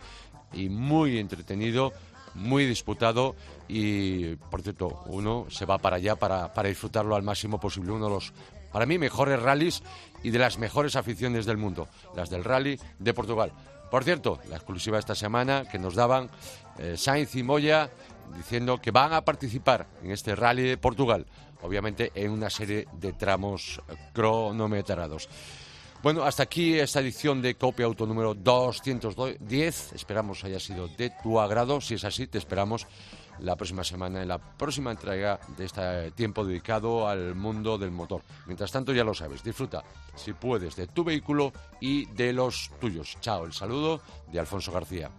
y 0.53 0.69
muy 0.69 1.17
entretenido 1.17 1.93
muy 2.33 2.65
disputado 2.65 3.35
y, 3.67 4.35
por 4.35 4.61
cierto, 4.61 5.03
uno 5.07 5.47
se 5.49 5.65
va 5.65 5.77
para 5.77 5.97
allá 5.97 6.15
para, 6.15 6.53
para 6.53 6.69
disfrutarlo 6.69 7.15
al 7.15 7.23
máximo 7.23 7.59
posible. 7.59 7.91
Uno 7.91 8.05
de 8.05 8.11
los, 8.11 8.33
para 8.71 8.85
mí, 8.85 8.97
mejores 8.97 9.41
rallies 9.41 9.83
y 10.23 10.29
de 10.29 10.39
las 10.39 10.57
mejores 10.57 10.95
aficiones 10.95 11.45
del 11.45 11.57
mundo, 11.57 11.87
las 12.15 12.29
del 12.29 12.43
rally 12.43 12.79
de 12.99 13.13
Portugal. 13.13 13.51
Por 13.89 14.03
cierto, 14.03 14.39
la 14.49 14.55
exclusiva 14.55 14.99
esta 14.99 15.15
semana 15.15 15.65
que 15.69 15.77
nos 15.77 15.95
daban 15.95 16.29
eh, 16.77 16.95
Sainz 16.95 17.35
y 17.35 17.43
Moya 17.43 17.89
diciendo 18.35 18.79
que 18.79 18.91
van 18.91 19.13
a 19.13 19.21
participar 19.23 19.87
en 20.03 20.11
este 20.11 20.35
rally 20.35 20.63
de 20.63 20.77
Portugal, 20.77 21.25
obviamente 21.61 22.11
en 22.15 22.31
una 22.31 22.49
serie 22.49 22.87
de 22.93 23.13
tramos 23.13 23.81
cronometrados. 24.13 25.29
Bueno, 26.03 26.23
hasta 26.23 26.43
aquí 26.43 26.79
esta 26.79 26.99
edición 26.99 27.43
de 27.43 27.53
Copia 27.55 27.85
Auto 27.85 28.07
número 28.07 28.33
210. 28.33 29.93
Esperamos 29.93 30.43
haya 30.43 30.59
sido 30.59 30.87
de 30.87 31.11
tu 31.21 31.39
agrado. 31.39 31.79
Si 31.79 31.93
es 31.93 32.03
así, 32.03 32.25
te 32.25 32.39
esperamos 32.39 32.87
la 33.39 33.55
próxima 33.55 33.83
semana 33.83 34.21
en 34.21 34.27
la 34.27 34.39
próxima 34.39 34.89
entrega 34.89 35.39
de 35.57 35.65
este 35.65 36.11
tiempo 36.11 36.43
dedicado 36.43 37.07
al 37.07 37.35
mundo 37.35 37.77
del 37.77 37.91
motor. 37.91 38.23
Mientras 38.47 38.71
tanto, 38.71 38.93
ya 38.93 39.03
lo 39.03 39.13
sabes, 39.13 39.43
disfruta, 39.43 39.83
si 40.15 40.33
puedes, 40.33 40.75
de 40.75 40.87
tu 40.87 41.03
vehículo 41.03 41.53
y 41.79 42.05
de 42.07 42.33
los 42.33 42.71
tuyos. 42.79 43.17
Chao, 43.21 43.45
el 43.45 43.53
saludo 43.53 44.01
de 44.31 44.39
Alfonso 44.39 44.71
García. 44.71 45.11